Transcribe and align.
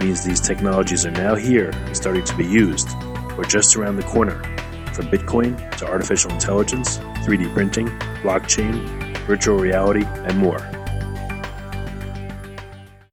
means 0.00 0.24
these 0.24 0.40
technologies 0.40 1.06
are 1.06 1.10
now 1.10 1.34
here 1.34 1.70
and 1.70 1.96
starting 1.96 2.24
to 2.24 2.36
be 2.36 2.46
used, 2.46 2.88
or 3.36 3.44
just 3.44 3.76
around 3.76 3.96
the 3.96 4.02
corner, 4.02 4.42
from 4.92 5.08
Bitcoin 5.08 5.76
to 5.78 5.86
artificial 5.86 6.30
intelligence, 6.30 6.98
3D 7.24 7.52
printing, 7.52 7.86
blockchain, 8.22 8.86
virtual 9.26 9.58
reality, 9.58 10.04
and 10.04 10.38
more. 10.38 10.58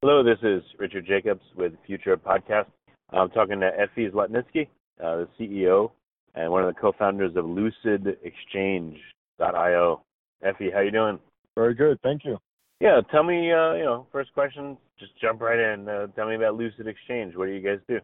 Hello, 0.02 0.23
this 0.23 0.39
is 0.44 0.61
Richard 0.80 1.05
Jacobs 1.05 1.44
with 1.55 1.73
Future 1.88 2.17
Podcast. 2.17 2.67
I'm 3.09 3.29
talking 3.29 3.59
to 3.59 3.67
Effie 3.67 4.09
Zlotnitsky, 4.09 4.67
uh, 5.03 5.17
the 5.17 5.27
CEO 5.39 5.91
and 6.35 6.52
one 6.52 6.63
of 6.63 6.73
the 6.73 6.79
co-founders 6.79 7.35
of 7.35 7.45
LucidExchange.io. 7.45 10.02
Effie, 10.44 10.72
how 10.73 10.79
you 10.81 10.89
doing? 10.91 11.19
Very 11.55 11.75
good, 11.75 12.00
thank 12.02 12.25
you. 12.25 12.39
Yeah, 12.79 13.02
tell 13.11 13.23
me, 13.23 13.52
uh, 13.52 13.73
you 13.73 13.83
know, 13.83 14.07
first 14.11 14.33
question, 14.33 14.77
just 14.99 15.11
jump 15.19 15.41
right 15.41 15.59
in. 15.59 15.88
Uh, 15.88 16.07
tell 16.07 16.27
me 16.27 16.35
about 16.35 16.55
Lucid 16.55 16.88
Exchange. 16.88 17.35
What 17.35 17.45
do 17.45 17.52
you 17.53 17.61
guys 17.61 17.79
do? 17.88 17.99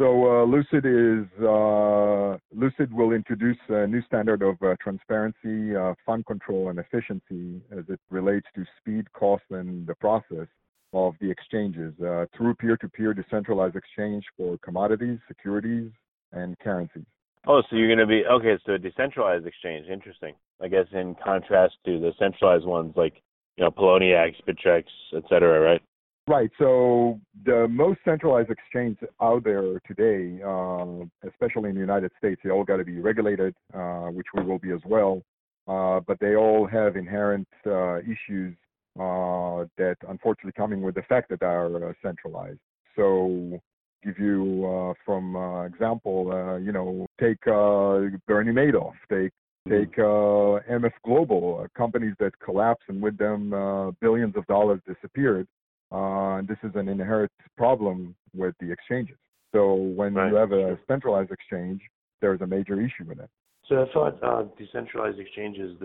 So 0.00 0.06
uh, 0.26 0.44
Lucid 0.44 0.84
is 0.84 1.28
uh, 1.40 2.36
Lucid 2.52 2.92
will 2.92 3.12
introduce 3.12 3.58
a 3.68 3.86
new 3.86 4.02
standard 4.02 4.42
of 4.42 4.56
uh, 4.60 4.74
transparency, 4.82 5.76
uh, 5.76 5.94
fund 6.04 6.26
control, 6.26 6.68
and 6.68 6.80
efficiency 6.80 7.60
as 7.70 7.84
it 7.88 8.00
relates 8.10 8.46
to 8.56 8.64
speed, 8.80 9.12
cost, 9.12 9.44
and 9.50 9.86
the 9.86 9.94
process 9.94 10.48
of 10.92 11.14
the 11.20 11.30
exchanges 11.30 11.92
uh, 12.00 12.26
through 12.36 12.54
peer-to-peer 12.56 13.14
decentralized 13.14 13.76
exchange 13.76 14.24
for 14.36 14.58
commodities, 14.58 15.18
securities, 15.28 15.90
and 16.32 16.58
currencies. 16.58 17.04
Oh, 17.46 17.62
so 17.68 17.76
you're 17.76 17.88
going 17.88 17.98
to 17.98 18.06
be 18.06 18.24
okay. 18.26 18.60
So 18.66 18.72
a 18.72 18.78
decentralized 18.78 19.46
exchange, 19.46 19.86
interesting. 19.88 20.34
I 20.60 20.66
guess 20.66 20.86
in 20.92 21.14
contrast 21.24 21.74
to 21.84 22.00
the 22.00 22.12
centralized 22.18 22.64
ones 22.64 22.94
like 22.96 23.22
you 23.56 23.64
know, 23.64 23.70
Poloniex, 23.70 24.34
Bittrex, 24.48 24.84
et 25.14 25.22
cetera, 25.28 25.60
right? 25.60 25.82
Right. 26.26 26.50
So 26.58 27.20
the 27.44 27.68
most 27.68 28.00
centralized 28.04 28.50
exchange 28.50 28.96
out 29.20 29.44
there 29.44 29.78
today, 29.86 30.40
uh, 30.42 31.04
especially 31.28 31.68
in 31.68 31.74
the 31.74 31.80
United 31.80 32.10
States, 32.16 32.40
they 32.42 32.50
all 32.50 32.64
got 32.64 32.78
to 32.78 32.84
be 32.84 32.98
regulated, 32.98 33.54
uh, 33.74 34.06
which 34.06 34.26
we 34.34 34.42
will 34.42 34.58
be 34.58 34.70
as 34.70 34.80
well. 34.86 35.22
Uh, 35.68 36.00
but 36.06 36.18
they 36.20 36.34
all 36.34 36.66
have 36.66 36.96
inherent 36.96 37.48
uh, 37.66 37.98
issues 37.98 38.56
uh, 38.98 39.64
that 39.76 39.96
unfortunately 40.08 40.52
coming 40.56 40.80
with 40.80 40.94
the 40.94 41.02
fact 41.02 41.28
that 41.28 41.40
they 41.40 41.46
are 41.46 41.90
uh, 41.90 41.92
centralized. 42.02 42.58
So 42.96 43.60
give 44.02 44.18
you 44.18 44.94
from 45.04 45.36
example, 45.66 46.58
you 46.62 46.72
know, 46.72 47.06
take 47.20 47.42
Bernie 47.44 48.52
Madoff, 48.52 48.92
take 49.10 49.32
Take 49.68 49.98
uh, 49.98 50.60
MF 50.70 50.92
Global, 51.04 51.62
uh, 51.64 51.68
companies 51.78 52.14
that 52.20 52.38
collapsed 52.38 52.84
and 52.88 53.00
with 53.00 53.16
them 53.16 53.54
uh, 53.54 53.92
billions 53.92 54.36
of 54.36 54.46
dollars 54.46 54.80
disappeared. 54.86 55.48
Uh, 55.90 56.36
and 56.36 56.48
this 56.48 56.58
is 56.62 56.72
an 56.74 56.88
inherent 56.88 57.32
problem 57.56 58.14
with 58.34 58.54
the 58.60 58.70
exchanges. 58.70 59.16
So 59.52 59.74
when 59.74 60.14
right. 60.14 60.28
you 60.28 60.34
have 60.34 60.52
a 60.52 60.78
centralized 60.86 61.30
exchange, 61.30 61.80
there's 62.20 62.42
a 62.42 62.46
major 62.46 62.78
issue 62.78 63.04
with 63.06 63.20
it. 63.20 63.30
So 63.68 63.82
I 63.82 63.92
thought 63.94 64.22
uh, 64.22 64.44
decentralized 64.58 65.18
exchanges 65.18 65.76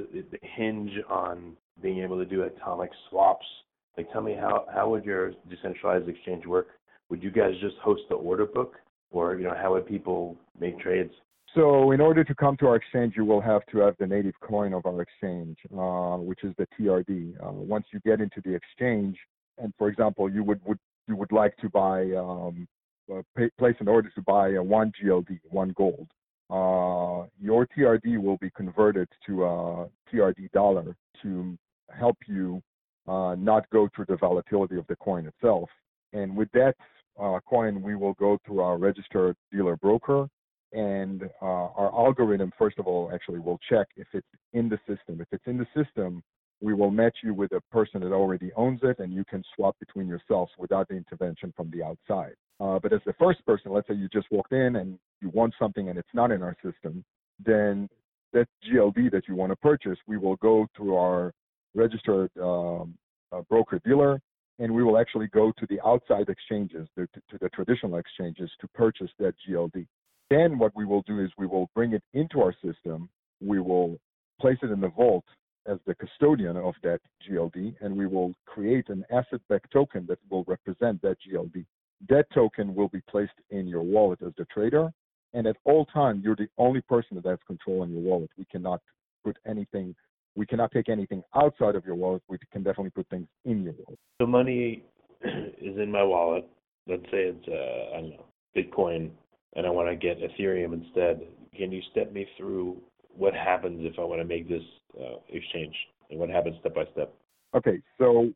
hinge 0.41 0.91
on 1.09 1.55
being 1.81 1.99
able 1.99 2.17
to 2.17 2.25
do 2.25 2.43
atomic 2.43 2.89
swaps. 3.09 3.45
Like, 3.95 4.11
tell 4.11 4.21
me 4.21 4.33
how 4.33 4.65
how 4.73 4.89
would 4.89 5.05
your 5.05 5.31
decentralized 5.49 6.09
exchange 6.09 6.45
work? 6.45 6.67
Would 7.09 7.23
you 7.23 7.31
guys 7.31 7.53
just 7.61 7.77
host 7.77 8.01
the 8.09 8.15
order 8.15 8.45
book, 8.45 8.75
or 9.11 9.35
you 9.35 9.45
know, 9.45 9.55
how 9.55 9.73
would 9.73 9.87
people 9.87 10.35
make 10.59 10.79
trades? 10.79 11.13
So 11.55 11.91
in 11.91 12.01
order 12.01 12.23
to 12.23 12.35
come 12.35 12.57
to 12.57 12.67
our 12.67 12.75
exchange, 12.75 13.13
you 13.17 13.25
will 13.25 13.41
have 13.41 13.65
to 13.71 13.79
have 13.79 13.95
the 13.97 14.05
native 14.05 14.35
coin 14.41 14.73
of 14.73 14.85
our 14.85 15.01
exchange, 15.01 15.57
uh, 15.75 16.17
which 16.17 16.43
is 16.43 16.53
the 16.57 16.67
TRD. 16.79 17.35
Uh, 17.43 17.51
once 17.51 17.85
you 17.91 17.99
get 18.05 18.21
into 18.21 18.41
the 18.45 18.53
exchange, 18.53 19.17
and 19.57 19.73
for 19.77 19.89
example, 19.89 20.29
you 20.29 20.43
would, 20.43 20.61
would 20.65 20.77
you 21.07 21.15
would 21.15 21.31
like 21.31 21.57
to 21.57 21.69
buy 21.69 22.11
um, 22.11 22.67
uh, 23.11 23.23
pay, 23.35 23.49
place 23.57 23.75
an 23.79 23.87
order 23.87 24.11
to 24.13 24.21
buy 24.21 24.49
a 24.49 24.61
one 24.61 24.91
GLD, 25.01 25.39
one 25.45 25.73
gold. 25.75 26.07
Uh, 26.51 27.27
your 27.41 27.67
TRD 27.75 28.21
will 28.21 28.37
be 28.37 28.51
converted 28.55 29.07
to 29.25 29.43
a 29.43 29.87
TRD 30.13 30.51
dollar 30.51 30.95
to 31.23 31.57
help 31.91 32.17
you 32.27 32.61
uh, 33.07 33.35
not 33.39 33.67
go 33.71 33.89
through 33.95 34.05
the 34.07 34.17
volatility 34.17 34.77
of 34.77 34.85
the 34.87 34.95
coin 34.97 35.25
itself. 35.25 35.69
And 36.13 36.35
with 36.37 36.49
that 36.53 36.75
coin, 37.49 37.81
we 37.81 37.95
will 37.95 38.13
go 38.13 38.37
through 38.45 38.61
our 38.61 38.77
registered 38.77 39.35
dealer 39.51 39.75
broker 39.75 40.29
and 40.71 41.23
uh, 41.41 41.45
our 41.45 41.93
algorithm, 41.93 42.51
first 42.57 42.79
of 42.79 42.87
all, 42.87 43.11
actually 43.13 43.39
will 43.39 43.59
check 43.69 43.87
if 43.95 44.07
it's 44.13 44.27
in 44.53 44.69
the 44.69 44.77
system. 44.87 45.21
If 45.21 45.27
it's 45.31 45.47
in 45.47 45.57
the 45.57 45.67
system, 45.75 46.23
we 46.61 46.73
will 46.73 46.91
match 46.91 47.17
you 47.23 47.33
with 47.33 47.51
a 47.53 47.61
person 47.71 48.01
that 48.01 48.11
already 48.11 48.51
owns 48.55 48.81
it, 48.83 48.99
and 48.99 49.13
you 49.13 49.23
can 49.25 49.43
swap 49.55 49.77
between 49.79 50.07
yourselves 50.07 50.51
without 50.57 50.87
the 50.89 50.95
intervention 50.95 51.53
from 51.55 51.71
the 51.71 51.83
outside. 51.83 52.33
Uh, 52.59 52.77
but 52.79 52.91
as 52.91 52.99
the 53.05 53.13
first 53.13 53.43
person, 53.45 53.71
let's 53.71 53.87
say 53.87 53.93
you 53.93 54.09
just 54.09 54.27
walked 54.31 54.51
in 54.51 54.75
and 54.75 54.99
you 55.21 55.29
want 55.29 55.53
something 55.57 55.89
and 55.89 55.97
it's 55.97 56.09
not 56.13 56.31
in 56.31 56.43
our 56.43 56.55
system, 56.63 57.03
then 57.43 57.87
that 58.33 58.47
GLD 58.69 59.09
that 59.11 59.27
you 59.27 59.35
want 59.35 59.51
to 59.51 59.55
purchase, 59.55 59.97
we 60.07 60.17
will 60.17 60.35
go 60.37 60.67
through 60.75 60.95
our 60.95 61.33
registered 61.73 62.29
um, 62.41 62.95
uh, 63.31 63.41
broker 63.49 63.79
dealer, 63.85 64.19
and 64.59 64.73
we 64.73 64.83
will 64.83 64.97
actually 64.97 65.27
go 65.27 65.53
to 65.57 65.65
the 65.69 65.79
outside 65.85 66.27
exchanges, 66.27 66.87
to, 66.95 67.07
to 67.07 67.37
the 67.39 67.49
traditional 67.49 67.97
exchanges, 67.97 68.51
to 68.59 68.67
purchase 68.69 69.09
that 69.19 69.33
GLD. 69.47 69.87
Then 70.29 70.59
what 70.59 70.75
we 70.75 70.85
will 70.85 71.01
do 71.03 71.19
is 71.19 71.31
we 71.37 71.47
will 71.47 71.69
bring 71.73 71.93
it 71.93 72.03
into 72.13 72.41
our 72.41 72.53
system. 72.63 73.09
We 73.41 73.59
will 73.59 73.97
place 74.39 74.57
it 74.61 74.71
in 74.71 74.79
the 74.79 74.89
vault 74.89 75.25
as 75.67 75.77
the 75.85 75.95
custodian 75.95 76.57
of 76.57 76.73
that 76.83 76.99
GLD, 77.27 77.75
and 77.81 77.95
we 77.95 78.07
will 78.07 78.33
create 78.45 78.89
an 78.89 79.03
asset-backed 79.11 79.71
token 79.71 80.05
that 80.07 80.19
will 80.29 80.43
represent 80.45 81.01
that 81.01 81.17
GLD. 81.27 81.65
That 82.07 82.25
token 82.33 82.73
will 82.73 82.87
be 82.87 83.01
placed 83.09 83.33
in 83.49 83.67
your 83.67 83.81
wallet 83.81 84.19
as 84.25 84.33
the 84.37 84.45
trader, 84.45 84.91
and 85.33 85.45
at 85.45 85.57
all 85.65 85.85
times, 85.85 86.23
you're 86.23 86.35
the 86.35 86.47
only 86.57 86.81
person 86.81 87.15
that 87.15 87.25
has 87.25 87.39
control 87.45 87.81
on 87.81 87.91
your 87.91 88.01
wallet. 88.01 88.29
We 88.37 88.45
cannot 88.45 88.81
put 89.23 89.37
anything, 89.45 89.95
we 90.35 90.45
cannot 90.45 90.71
take 90.71 90.89
anything 90.89 91.23
outside 91.35 91.75
of 91.75 91.85
your 91.85 91.95
wallet. 91.95 92.23
We 92.29 92.37
can 92.51 92.63
definitely 92.63 92.91
put 92.91 93.07
things 93.09 93.27
in 93.45 93.63
your 93.63 93.73
wallet. 93.73 93.99
The 94.19 94.27
money 94.27 94.83
is 95.21 95.77
in 95.77 95.91
my 95.91 96.03
wallet. 96.03 96.47
Let's 96.87 97.03
say 97.03 97.31
it's, 97.33 97.47
uh, 97.47 97.97
I 97.97 98.01
don't 98.01 98.09
know, 98.11 98.25
Bitcoin 98.55 99.11
and 99.55 99.65
I 99.65 99.69
want 99.69 99.89
to 99.89 99.95
get 99.95 100.19
Ethereum 100.19 100.73
instead. 100.73 101.21
Can 101.55 101.71
you 101.71 101.81
step 101.91 102.11
me 102.13 102.27
through 102.37 102.77
what 103.15 103.33
happens 103.33 103.79
if 103.81 103.99
I 103.99 104.03
want 104.03 104.21
to 104.21 104.25
make 104.25 104.47
this 104.47 104.63
uh, 104.99 105.17
exchange 105.29 105.75
and 106.09 106.19
what 106.19 106.29
happens 106.29 106.57
step 106.59 106.75
by 106.75 106.85
step? 106.93 107.13
Okay, 107.55 107.81
so 107.97 108.29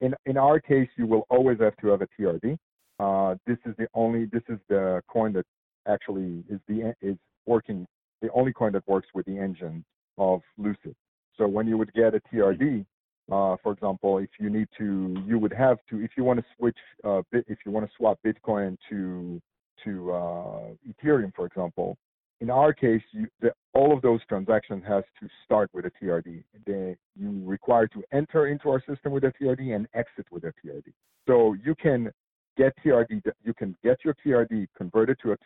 in 0.00 0.14
in 0.26 0.36
our 0.36 0.60
case, 0.60 0.88
you 0.96 1.06
will 1.06 1.26
always 1.28 1.58
have 1.60 1.76
to 1.78 1.88
have 1.88 2.02
a 2.02 2.08
TRD. 2.18 2.56
Uh, 2.98 3.34
this 3.46 3.58
is 3.66 3.74
the 3.78 3.86
only 3.94 4.26
this 4.26 4.42
is 4.48 4.58
the 4.68 5.02
coin 5.08 5.32
that 5.32 5.46
actually 5.88 6.44
is 6.48 6.60
the 6.68 6.94
is 7.02 7.16
working 7.46 7.86
the 8.22 8.30
only 8.32 8.52
coin 8.52 8.72
that 8.72 8.86
works 8.86 9.08
with 9.14 9.26
the 9.26 9.38
engine 9.38 9.84
of 10.18 10.42
Lucid. 10.58 10.94
So 11.36 11.48
when 11.48 11.66
you 11.66 11.78
would 11.78 11.92
get 11.94 12.14
a 12.14 12.20
TRD, 12.32 12.84
uh, 13.32 13.56
for 13.62 13.72
example, 13.72 14.18
if 14.18 14.28
you 14.38 14.50
need 14.50 14.68
to, 14.76 15.16
you 15.26 15.38
would 15.38 15.52
have 15.52 15.78
to 15.88 16.00
if 16.00 16.10
you 16.16 16.24
want 16.24 16.38
to 16.40 16.44
switch 16.56 16.76
uh, 17.04 17.22
if 17.32 17.58
you 17.64 17.72
want 17.72 17.86
to 17.86 17.92
swap 17.96 18.18
Bitcoin 18.24 18.76
to 18.90 19.40
to 19.84 20.12
uh, 20.12 20.60
Ethereum, 20.88 21.34
for 21.34 21.46
example, 21.46 21.96
in 22.40 22.48
our 22.48 22.72
case, 22.72 23.02
you, 23.12 23.26
the, 23.40 23.52
all 23.74 23.94
of 23.94 24.02
those 24.02 24.20
transactions 24.26 24.82
has 24.88 25.04
to 25.20 25.28
start 25.44 25.70
with 25.74 25.84
a 25.84 25.90
TRD. 26.02 26.42
They, 26.66 26.96
you 27.14 27.42
require 27.44 27.86
to 27.88 28.02
enter 28.12 28.46
into 28.46 28.70
our 28.70 28.82
system 28.88 29.12
with 29.12 29.24
a 29.24 29.32
TRD 29.40 29.74
and 29.74 29.86
exit 29.94 30.26
with 30.30 30.44
a 30.44 30.52
TRD. 30.64 30.92
So 31.28 31.54
you 31.62 31.74
can 31.74 32.10
get 32.56 32.72
TRD, 32.84 33.22
you 33.44 33.54
can 33.54 33.76
get 33.84 33.98
your 34.04 34.14
TRD 34.24 34.68
converted 34.76 35.18
to 35.22 35.32
a 35.32 35.36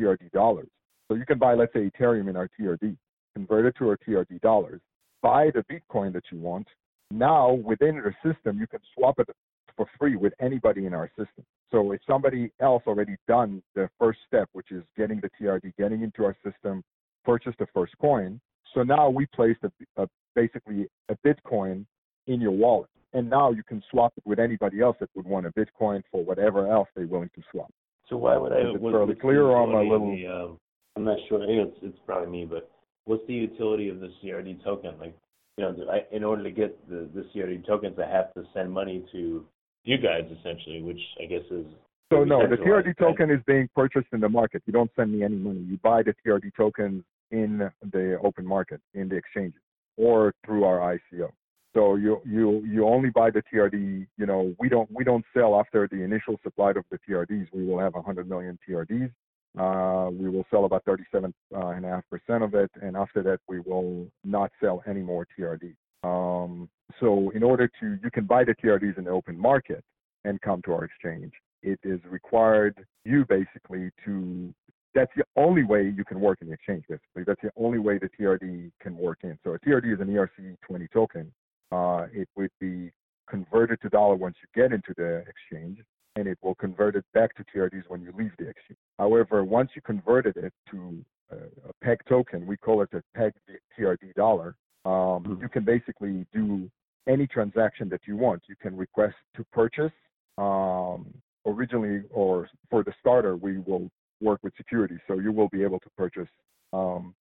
TRD 0.00 0.30
dollars. 0.32 0.68
So 1.08 1.16
you 1.16 1.26
can 1.26 1.38
buy, 1.38 1.54
let's 1.54 1.72
say, 1.72 1.90
Ethereum 1.90 2.30
in 2.30 2.36
our 2.36 2.48
TRD, 2.58 2.96
convert 3.34 3.66
it 3.66 3.74
to 3.78 3.88
our 3.88 3.98
TRD 4.06 4.40
dollars, 4.40 4.80
buy 5.22 5.50
the 5.52 5.64
Bitcoin 5.64 6.12
that 6.12 6.24
you 6.30 6.38
want. 6.38 6.66
Now 7.10 7.52
within 7.52 7.96
the 7.96 8.14
system, 8.22 8.58
you 8.58 8.66
can 8.66 8.80
swap 8.94 9.18
it 9.18 9.28
for 9.76 9.86
free 9.98 10.16
with 10.16 10.32
anybody 10.40 10.86
in 10.86 10.94
our 10.94 11.08
system. 11.08 11.44
So 11.70 11.92
if 11.92 12.00
somebody 12.06 12.50
else 12.60 12.82
already 12.86 13.16
done 13.26 13.62
the 13.74 13.88
first 13.98 14.20
step, 14.26 14.48
which 14.52 14.70
is 14.70 14.82
getting 14.96 15.20
the 15.20 15.30
TRD, 15.40 15.74
getting 15.76 16.02
into 16.02 16.24
our 16.24 16.36
system, 16.44 16.82
purchased 17.24 17.58
the 17.58 17.66
first 17.74 17.92
coin. 18.00 18.40
So 18.74 18.82
now 18.82 19.08
we 19.08 19.26
placed 19.26 19.60
a, 19.64 20.02
a 20.02 20.08
basically 20.34 20.86
a 21.08 21.16
Bitcoin 21.26 21.86
in 22.26 22.40
your 22.40 22.52
wallet 22.52 22.90
and 23.14 23.30
now 23.30 23.52
you 23.52 23.62
can 23.62 23.82
swap 23.90 24.12
it 24.16 24.26
with 24.26 24.38
anybody 24.38 24.80
else 24.80 24.96
that 25.00 25.08
would 25.14 25.24
want 25.24 25.46
a 25.46 25.50
Bitcoin 25.52 26.02
for 26.10 26.22
whatever 26.22 26.70
else 26.70 26.88
they're 26.94 27.06
willing 27.06 27.30
to 27.36 27.42
swap. 27.50 27.72
So 28.10 28.16
why 28.16 28.36
would 28.36 28.52
I? 28.52 28.58
Is 28.58 28.74
it 28.74 28.80
fairly 28.80 29.14
clear, 29.14 29.44
or 29.44 29.66
my 29.66 29.80
little? 29.80 30.14
The, 30.14 30.26
um, 30.26 30.58
I'm 30.96 31.04
not 31.04 31.18
sure. 31.28 31.42
It's, 31.42 31.76
it's 31.80 31.98
probably 32.04 32.30
me, 32.30 32.44
but 32.44 32.70
what's 33.04 33.26
the 33.26 33.32
utility 33.32 33.88
of 33.88 34.00
the 34.00 34.12
TRD 34.22 34.62
token? 34.62 34.94
Like, 35.00 35.16
you 35.56 35.64
know, 35.64 35.74
I, 35.90 36.14
in 36.14 36.22
order 36.22 36.42
to 36.42 36.50
get 36.50 36.88
the, 36.88 37.08
the 37.14 37.26
TRD 37.34 37.66
tokens, 37.66 37.98
I 37.98 38.10
have 38.10 38.34
to 38.34 38.44
send 38.52 38.70
money 38.70 39.04
to 39.12 39.46
you 39.84 39.98
guys 39.98 40.24
essentially, 40.40 40.82
which 40.82 41.00
I 41.22 41.26
guess 41.26 41.44
is. 41.50 41.66
So 42.12 42.24
no, 42.24 42.46
the 42.48 42.56
TRD 42.56 42.96
token 42.98 43.30
is 43.30 43.40
being 43.46 43.68
purchased 43.74 44.08
in 44.12 44.20
the 44.20 44.28
market. 44.28 44.62
You 44.66 44.72
don't 44.72 44.90
send 44.94 45.12
me 45.12 45.22
any 45.24 45.36
money. 45.36 45.60
You 45.60 45.78
buy 45.82 46.02
the 46.02 46.14
TRD 46.24 46.54
tokens 46.56 47.02
in 47.30 47.70
the 47.92 48.18
open 48.22 48.46
market, 48.46 48.80
in 48.92 49.08
the 49.08 49.16
exchanges, 49.16 49.60
or 49.96 50.34
through 50.44 50.64
our 50.64 50.78
ICO. 51.12 51.30
So 51.74 51.96
you 51.96 52.20
you 52.24 52.64
you 52.64 52.86
only 52.86 53.10
buy 53.10 53.30
the 53.30 53.42
TRD. 53.52 54.06
You 54.16 54.26
know, 54.26 54.54
we 54.60 54.68
don't 54.68 54.88
we 54.92 55.02
don't 55.02 55.24
sell 55.34 55.58
after 55.58 55.88
the 55.90 56.02
initial 56.02 56.38
supply 56.42 56.70
of 56.70 56.84
the 56.90 56.98
TRDs. 57.08 57.48
We 57.52 57.66
will 57.66 57.80
have 57.80 57.94
100 57.94 58.28
million 58.28 58.58
TRDs. 58.68 59.10
Uh, 59.56 60.10
we 60.10 60.28
will 60.28 60.44
sell 60.50 60.64
about 60.64 60.84
37.5% 60.84 61.32
uh, 61.54 62.44
of 62.44 62.54
it, 62.54 62.70
and 62.82 62.96
after 62.96 63.22
that, 63.22 63.38
we 63.48 63.60
will 63.60 64.08
not 64.24 64.50
sell 64.60 64.82
any 64.86 65.00
more 65.00 65.26
TRD. 65.38 65.74
Um, 66.02 66.68
so, 67.00 67.30
in 67.30 67.42
order 67.42 67.68
to, 67.80 67.98
you 68.02 68.10
can 68.12 68.24
buy 68.24 68.44
the 68.44 68.54
TRDs 68.54 68.98
in 68.98 69.04
the 69.04 69.10
open 69.10 69.38
market 69.38 69.82
and 70.24 70.40
come 70.40 70.62
to 70.62 70.72
our 70.72 70.84
exchange. 70.84 71.32
It 71.62 71.80
is 71.82 72.00
required 72.08 72.86
you 73.04 73.24
basically 73.28 73.90
to. 74.04 74.54
That's 74.94 75.10
the 75.16 75.24
only 75.34 75.64
way 75.64 75.92
you 75.96 76.04
can 76.04 76.20
work 76.20 76.38
in 76.40 76.46
the 76.46 76.54
exchange. 76.54 76.84
Basically, 76.88 77.24
that's 77.26 77.40
the 77.42 77.50
only 77.56 77.78
way 77.80 77.98
the 77.98 78.08
TRD 78.08 78.70
can 78.80 78.96
work 78.96 79.18
in. 79.24 79.36
So, 79.42 79.54
a 79.54 79.58
TRD 79.58 79.94
is 79.94 80.00
an 80.00 80.08
ERC20 80.08 80.90
token 80.92 81.32
uh, 81.74 82.06
it 82.12 82.28
would 82.36 82.50
be 82.60 82.90
converted 83.28 83.80
to 83.82 83.88
dollar 83.88 84.14
once 84.14 84.36
you 84.42 84.62
get 84.62 84.72
into 84.72 84.94
the 84.96 85.24
exchange, 85.26 85.78
and 86.16 86.28
it 86.28 86.38
will 86.42 86.54
convert 86.54 86.94
it 86.94 87.04
back 87.14 87.34
to 87.34 87.44
TRDs 87.44 87.84
when 87.88 88.02
you 88.02 88.12
leave 88.16 88.32
the 88.38 88.48
exchange. 88.48 88.78
However, 88.98 89.44
once 89.44 89.70
you 89.74 89.82
converted 89.82 90.36
it 90.36 90.52
to 90.70 91.04
a, 91.30 91.36
a 91.36 91.72
peg 91.82 91.98
token, 92.08 92.46
we 92.46 92.56
call 92.56 92.82
it 92.82 92.90
a 92.92 93.02
peg 93.16 93.32
TRD 93.78 94.14
dollar. 94.14 94.54
Um, 94.84 94.92
mm-hmm. 94.92 95.42
You 95.42 95.48
can 95.48 95.64
basically 95.64 96.26
do 96.32 96.70
any 97.08 97.26
transaction 97.26 97.88
that 97.90 98.00
you 98.06 98.16
want. 98.16 98.42
You 98.48 98.56
can 98.60 98.76
request 98.76 99.16
to 99.36 99.44
purchase. 99.52 99.92
Um, 100.38 101.14
originally, 101.46 102.02
or 102.10 102.48
for 102.70 102.82
the 102.82 102.92
starter, 103.00 103.36
we 103.36 103.58
will 103.58 103.90
work 104.20 104.40
with 104.42 104.54
security, 104.56 104.96
so 105.06 105.18
you 105.18 105.32
will 105.32 105.48
be 105.48 105.62
able 105.62 105.78
to 105.80 105.90
purchase 105.96 106.28
um, 106.72 107.14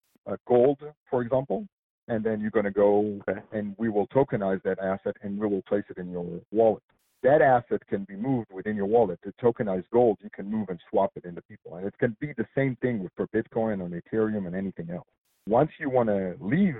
gold, 0.47 0.79
for 1.09 1.21
example, 1.21 1.67
and 2.07 2.23
then 2.23 2.39
you're 2.41 2.51
going 2.51 2.65
to 2.65 2.71
go 2.71 3.19
okay. 3.29 3.41
and 3.51 3.75
we 3.77 3.89
will 3.89 4.07
tokenize 4.07 4.61
that 4.63 4.79
asset 4.79 5.15
and 5.21 5.37
we 5.37 5.47
will 5.47 5.61
place 5.63 5.83
it 5.89 5.97
in 5.97 6.11
your 6.11 6.25
wallet. 6.51 6.83
That 7.23 7.41
asset 7.41 7.85
can 7.87 8.03
be 8.03 8.15
moved 8.15 8.51
within 8.51 8.75
your 8.75 8.85
wallet. 8.85 9.19
The 9.23 9.33
tokenized 9.41 9.85
gold, 9.93 10.17
you 10.21 10.29
can 10.33 10.49
move 10.49 10.67
and 10.69 10.79
swap 10.89 11.11
it 11.15 11.23
into 11.23 11.41
people. 11.43 11.77
And 11.77 11.87
it 11.87 11.93
can 11.97 12.17
be 12.19 12.33
the 12.35 12.45
same 12.53 12.75
thing 12.81 13.09
for 13.15 13.27
Bitcoin 13.27 13.79
or 13.79 13.87
Ethereum 13.89 14.45
and 14.45 14.55
anything 14.55 14.89
else. 14.89 15.07
Once 15.47 15.71
you 15.79 15.89
want 15.89 16.09
to 16.09 16.35
leave 16.41 16.75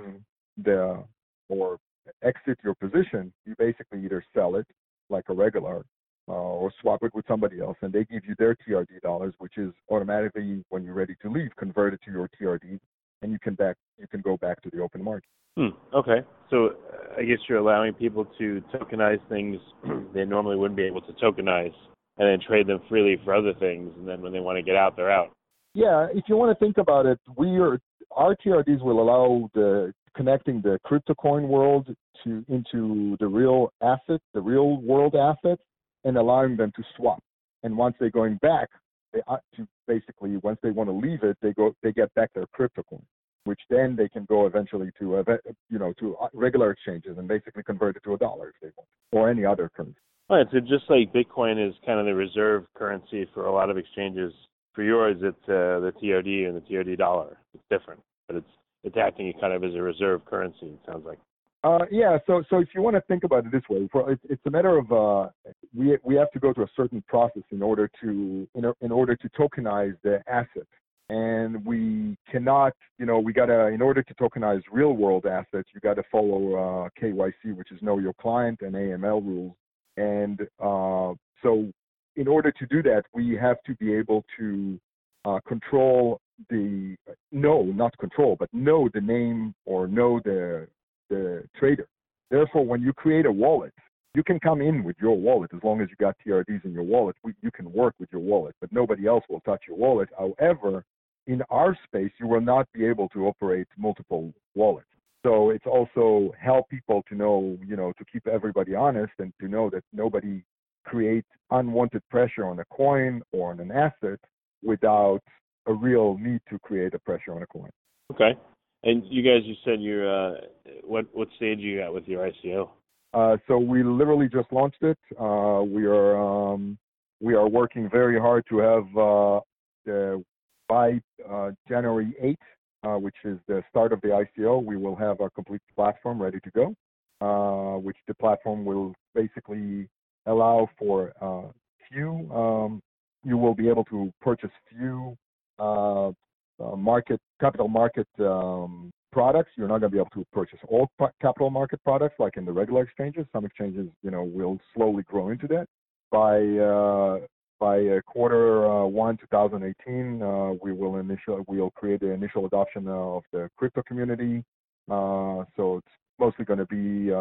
the 0.62 1.02
or 1.48 1.78
exit 2.22 2.58
your 2.62 2.74
position, 2.74 3.32
you 3.46 3.54
basically 3.58 4.04
either 4.04 4.24
sell 4.34 4.56
it 4.56 4.66
like 5.10 5.24
a 5.28 5.34
regular 5.34 5.84
uh, 6.28 6.32
or 6.32 6.72
swap 6.80 7.02
it 7.02 7.14
with 7.14 7.26
somebody 7.28 7.60
else, 7.60 7.76
and 7.82 7.92
they 7.92 8.04
give 8.04 8.24
you 8.26 8.34
their 8.38 8.56
TRD 8.66 9.00
dollars, 9.02 9.34
which 9.38 9.58
is 9.58 9.72
automatically, 9.90 10.64
when 10.70 10.84
you're 10.84 10.94
ready 10.94 11.14
to 11.20 11.30
leave, 11.30 11.50
converted 11.56 12.00
to 12.04 12.10
your 12.10 12.28
TRD 12.40 12.78
and 13.24 13.32
you 13.32 13.38
can 13.38 13.54
back 13.54 13.76
you 13.98 14.06
can 14.06 14.20
go 14.20 14.36
back 14.36 14.60
to 14.62 14.70
the 14.70 14.80
open 14.80 15.02
market. 15.02 15.28
Hmm. 15.56 15.68
Okay, 15.94 16.20
so 16.50 16.66
uh, 16.66 17.20
I 17.20 17.24
guess 17.24 17.38
you're 17.48 17.58
allowing 17.58 17.94
people 17.94 18.26
to 18.38 18.62
tokenize 18.72 19.20
things 19.28 19.58
they 20.14 20.24
normally 20.24 20.56
wouldn't 20.56 20.76
be 20.76 20.84
able 20.84 21.00
to 21.02 21.12
tokenize, 21.14 21.74
and 22.18 22.28
then 22.28 22.38
trade 22.46 22.66
them 22.66 22.80
freely 22.88 23.20
for 23.24 23.34
other 23.34 23.54
things, 23.54 23.92
and 23.96 24.06
then 24.06 24.20
when 24.20 24.32
they 24.32 24.40
want 24.40 24.56
to 24.56 24.62
get 24.62 24.76
out, 24.76 24.96
they're 24.96 25.10
out. 25.10 25.32
Yeah, 25.74 26.06
if 26.14 26.24
you 26.28 26.36
want 26.36 26.56
to 26.56 26.64
think 26.64 26.78
about 26.78 27.06
it, 27.06 27.18
we 27.36 27.56
are 27.58 27.80
our 28.14 28.36
TRDs 28.36 28.82
will 28.82 29.02
allow 29.02 29.50
the 29.54 29.92
connecting 30.16 30.60
the 30.60 30.78
crypto 30.84 31.14
coin 31.14 31.48
world 31.48 31.94
to 32.24 32.44
into 32.48 33.16
the 33.20 33.26
real 33.26 33.72
asset, 33.82 34.20
the 34.32 34.40
real 34.40 34.80
world 34.80 35.14
asset, 35.14 35.58
and 36.04 36.16
allowing 36.16 36.56
them 36.56 36.72
to 36.76 36.82
swap. 36.96 37.22
And 37.62 37.76
once 37.76 37.96
they're 37.98 38.10
going 38.10 38.36
back, 38.36 38.68
they 39.12 39.20
to 39.56 39.66
basically 39.86 40.36
once 40.38 40.58
they 40.62 40.70
want 40.70 40.88
to 40.88 40.94
leave 40.94 41.22
it, 41.22 41.36
they 41.42 41.52
go 41.52 41.74
they 41.82 41.92
get 41.92 42.12
back 42.14 42.32
their 42.34 42.46
crypto 42.52 42.82
coin 42.88 43.02
which 43.44 43.60
then 43.70 43.94
they 43.96 44.08
can 44.08 44.24
go 44.24 44.46
eventually 44.46 44.90
to 44.98 45.18
a, 45.18 45.24
you 45.70 45.78
know 45.78 45.92
to 46.00 46.16
uh, 46.16 46.28
regular 46.32 46.70
exchanges 46.70 47.16
and 47.18 47.28
basically 47.28 47.62
convert 47.62 47.96
it 47.96 48.02
to 48.02 48.14
a 48.14 48.18
dollar 48.18 48.48
if 48.48 48.54
they 48.60 48.68
want, 48.76 48.88
or 49.12 49.30
any 49.30 49.44
other 49.44 49.70
currency. 49.74 49.98
Right. 50.28 50.46
So 50.52 50.60
just 50.60 50.84
like 50.88 51.12
Bitcoin 51.12 51.66
is 51.66 51.74
kind 51.84 52.00
of 52.00 52.06
the 52.06 52.14
reserve 52.14 52.64
currency 52.74 53.28
for 53.34 53.46
a 53.46 53.52
lot 53.52 53.68
of 53.68 53.76
exchanges, 53.76 54.32
for 54.72 54.82
yours 54.82 55.16
it's 55.20 55.36
uh, 55.44 55.80
the 55.80 55.92
TRD 56.02 56.48
and 56.48 56.56
the 56.56 56.62
TRD 56.62 56.96
dollar. 56.98 57.38
It's 57.52 57.62
different, 57.70 58.00
but 58.26 58.36
it's 58.36 58.46
it's 58.84 58.96
acting 58.96 59.32
kind 59.40 59.52
of 59.52 59.64
as 59.64 59.74
a 59.74 59.82
reserve 59.82 60.24
currency. 60.26 60.66
It 60.66 60.78
sounds 60.86 61.04
like. 61.04 61.18
Uh, 61.64 61.86
yeah. 61.90 62.18
So 62.26 62.44
so 62.50 62.58
if 62.58 62.68
you 62.74 62.82
want 62.82 62.94
to 62.96 63.02
think 63.02 63.24
about 63.24 63.46
it 63.46 63.52
this 63.52 63.62
way, 63.68 63.88
for, 63.90 64.12
it's, 64.12 64.22
it's 64.28 64.42
a 64.46 64.50
matter 64.50 64.76
of 64.76 64.92
uh, 64.92 65.30
we 65.74 65.98
we 66.04 66.14
have 66.14 66.30
to 66.32 66.38
go 66.38 66.52
through 66.52 66.64
a 66.64 66.74
certain 66.76 67.02
process 67.08 67.42
in 67.50 67.62
order 67.62 67.90
to 68.02 68.46
in, 68.54 68.72
in 68.80 68.92
order 68.92 69.16
to 69.16 69.28
tokenize 69.30 69.96
the 70.02 70.22
asset 70.28 70.68
and 71.10 71.64
we 71.64 72.16
cannot, 72.30 72.72
you 72.98 73.04
know, 73.04 73.18
we 73.18 73.32
got 73.32 73.46
to, 73.46 73.66
in 73.66 73.82
order 73.82 74.02
to 74.02 74.14
tokenize 74.14 74.62
real 74.72 74.92
world 74.94 75.26
assets, 75.26 75.68
you 75.74 75.80
got 75.82 75.94
to 75.94 76.02
follow 76.10 76.54
uh, 76.86 76.88
KYC, 77.00 77.54
which 77.54 77.70
is 77.70 77.82
know 77.82 77.98
your 77.98 78.14
client 78.14 78.60
and 78.62 78.74
AML 78.74 79.24
rules. 79.24 79.54
And 79.96 80.40
uh, 80.60 81.12
so, 81.42 81.70
in 82.16 82.28
order 82.28 82.50
to 82.52 82.66
do 82.66 82.82
that, 82.84 83.04
we 83.12 83.36
have 83.40 83.56
to 83.66 83.74
be 83.74 83.92
able 83.92 84.24
to 84.38 84.80
uh, 85.24 85.40
control 85.46 86.20
the, 86.50 86.96
know, 87.32 87.62
not 87.62 87.96
control, 87.98 88.36
but 88.38 88.48
know 88.52 88.88
the 88.92 89.00
name 89.00 89.54
or 89.64 89.86
know 89.86 90.20
the, 90.24 90.66
the 91.10 91.44
trader. 91.56 91.88
Therefore, 92.30 92.64
when 92.64 92.82
you 92.82 92.92
create 92.92 93.26
a 93.26 93.32
wallet, 93.32 93.72
you 94.14 94.22
can 94.22 94.38
come 94.40 94.60
in 94.60 94.84
with 94.84 94.96
your 95.00 95.16
wallet 95.16 95.50
as 95.54 95.62
long 95.64 95.80
as 95.80 95.88
you 95.90 95.96
got 95.96 96.16
TRDs 96.24 96.64
in 96.64 96.72
your 96.72 96.84
wallet. 96.84 97.16
We, 97.24 97.34
you 97.42 97.50
can 97.50 97.72
work 97.72 97.94
with 97.98 98.08
your 98.12 98.20
wallet, 98.20 98.54
but 98.60 98.72
nobody 98.72 99.06
else 99.06 99.24
will 99.28 99.40
touch 99.40 99.62
your 99.66 99.76
wallet. 99.76 100.08
However, 100.16 100.84
in 101.26 101.42
our 101.50 101.76
space, 101.84 102.12
you 102.20 102.28
will 102.28 102.40
not 102.40 102.68
be 102.72 102.84
able 102.86 103.08
to 103.10 103.26
operate 103.26 103.66
multiple 103.76 104.32
wallets. 104.54 104.86
So 105.24 105.50
it's 105.50 105.66
also 105.66 106.32
help 106.38 106.68
people 106.68 107.02
to 107.08 107.14
know, 107.14 107.56
you 107.66 107.76
know, 107.76 107.92
to 107.98 108.04
keep 108.04 108.26
everybody 108.26 108.74
honest 108.74 109.12
and 109.18 109.32
to 109.40 109.48
know 109.48 109.70
that 109.70 109.82
nobody 109.92 110.42
creates 110.84 111.28
unwanted 111.50 112.02
pressure 112.10 112.46
on 112.46 112.58
a 112.58 112.64
coin 112.66 113.22
or 113.32 113.50
on 113.50 113.58
an 113.58 113.72
asset 113.72 114.20
without 114.62 115.22
a 115.66 115.72
real 115.72 116.16
need 116.18 116.40
to 116.50 116.58
create 116.60 116.94
a 116.94 116.98
pressure 116.98 117.34
on 117.34 117.42
a 117.42 117.46
coin. 117.46 117.70
Okay. 118.12 118.38
And 118.82 119.02
you 119.06 119.22
guys, 119.22 119.42
you 119.44 119.54
said 119.64 119.80
you're 119.80 120.08
uh, 120.08 120.40
what 120.82 121.06
what 121.12 121.28
stage 121.36 121.58
are 121.58 121.62
you 121.62 121.82
at 121.82 121.92
with 121.92 122.06
your 122.06 122.30
ICO? 122.30 122.68
Uh, 123.14 123.36
so 123.46 123.58
we 123.58 123.82
literally 123.82 124.28
just 124.28 124.52
launched 124.52 124.82
it. 124.82 124.98
Uh, 125.18 125.62
we 125.66 125.86
are 125.86 126.16
um, 126.16 126.76
we 127.20 127.34
are 127.34 127.48
working 127.48 127.88
very 127.88 128.20
hard 128.20 128.44
to 128.50 128.58
have 128.58 128.84
uh, 128.96 129.40
the 129.86 130.22
by 130.68 131.00
uh, 131.28 131.50
January 131.68 132.14
8th, 132.22 132.36
uh, 132.84 132.98
which 132.98 133.16
is 133.24 133.38
the 133.46 133.62
start 133.70 133.92
of 133.92 134.00
the 134.00 134.08
ICO, 134.08 134.62
we 134.62 134.76
will 134.76 134.96
have 134.96 135.20
a 135.20 135.30
complete 135.30 135.60
platform 135.74 136.20
ready 136.20 136.38
to 136.40 136.50
go, 136.50 136.74
uh, 137.20 137.78
which 137.78 137.96
the 138.08 138.14
platform 138.14 138.64
will 138.64 138.94
basically 139.14 139.88
allow 140.26 140.68
for 140.78 141.12
uh, 141.20 141.50
few. 141.90 142.30
Um, 142.32 142.82
you 143.24 143.38
will 143.38 143.54
be 143.54 143.68
able 143.68 143.84
to 143.84 144.12
purchase 144.20 144.50
few 144.68 145.16
uh, 145.58 146.08
uh, 146.08 146.76
market 146.76 147.20
capital 147.40 147.68
market 147.68 148.06
um, 148.20 148.92
products. 149.12 149.50
You're 149.56 149.68
not 149.68 149.80
going 149.80 149.90
to 149.90 149.96
be 149.96 149.98
able 149.98 150.10
to 150.10 150.24
purchase 150.32 150.58
all 150.68 150.88
capital 151.20 151.50
market 151.50 151.80
products 151.84 152.16
like 152.18 152.36
in 152.36 152.44
the 152.44 152.52
regular 152.52 152.82
exchanges. 152.82 153.26
Some 153.32 153.44
exchanges, 153.44 153.88
you 154.02 154.10
know, 154.10 154.22
will 154.22 154.58
slowly 154.74 155.02
grow 155.04 155.30
into 155.30 155.46
that. 155.48 155.66
By 156.10 157.20
by 157.60 157.86
uh, 157.86 158.00
quarter 158.02 158.66
uh, 158.66 158.84
one 158.84 159.16
2018, 159.16 160.22
uh, 160.22 160.52
we 160.62 160.72
will 160.72 160.98
initial 160.98 161.44
we'll 161.48 161.70
create 161.70 162.00
the 162.00 162.10
initial 162.10 162.46
adoption 162.46 162.88
of 162.88 163.22
the 163.32 163.48
crypto 163.56 163.82
community. 163.82 164.44
so 164.88 165.78
it's 165.78 165.94
mostly 166.18 166.44
going 166.44 166.58
to 166.58 166.66
be 166.66 167.12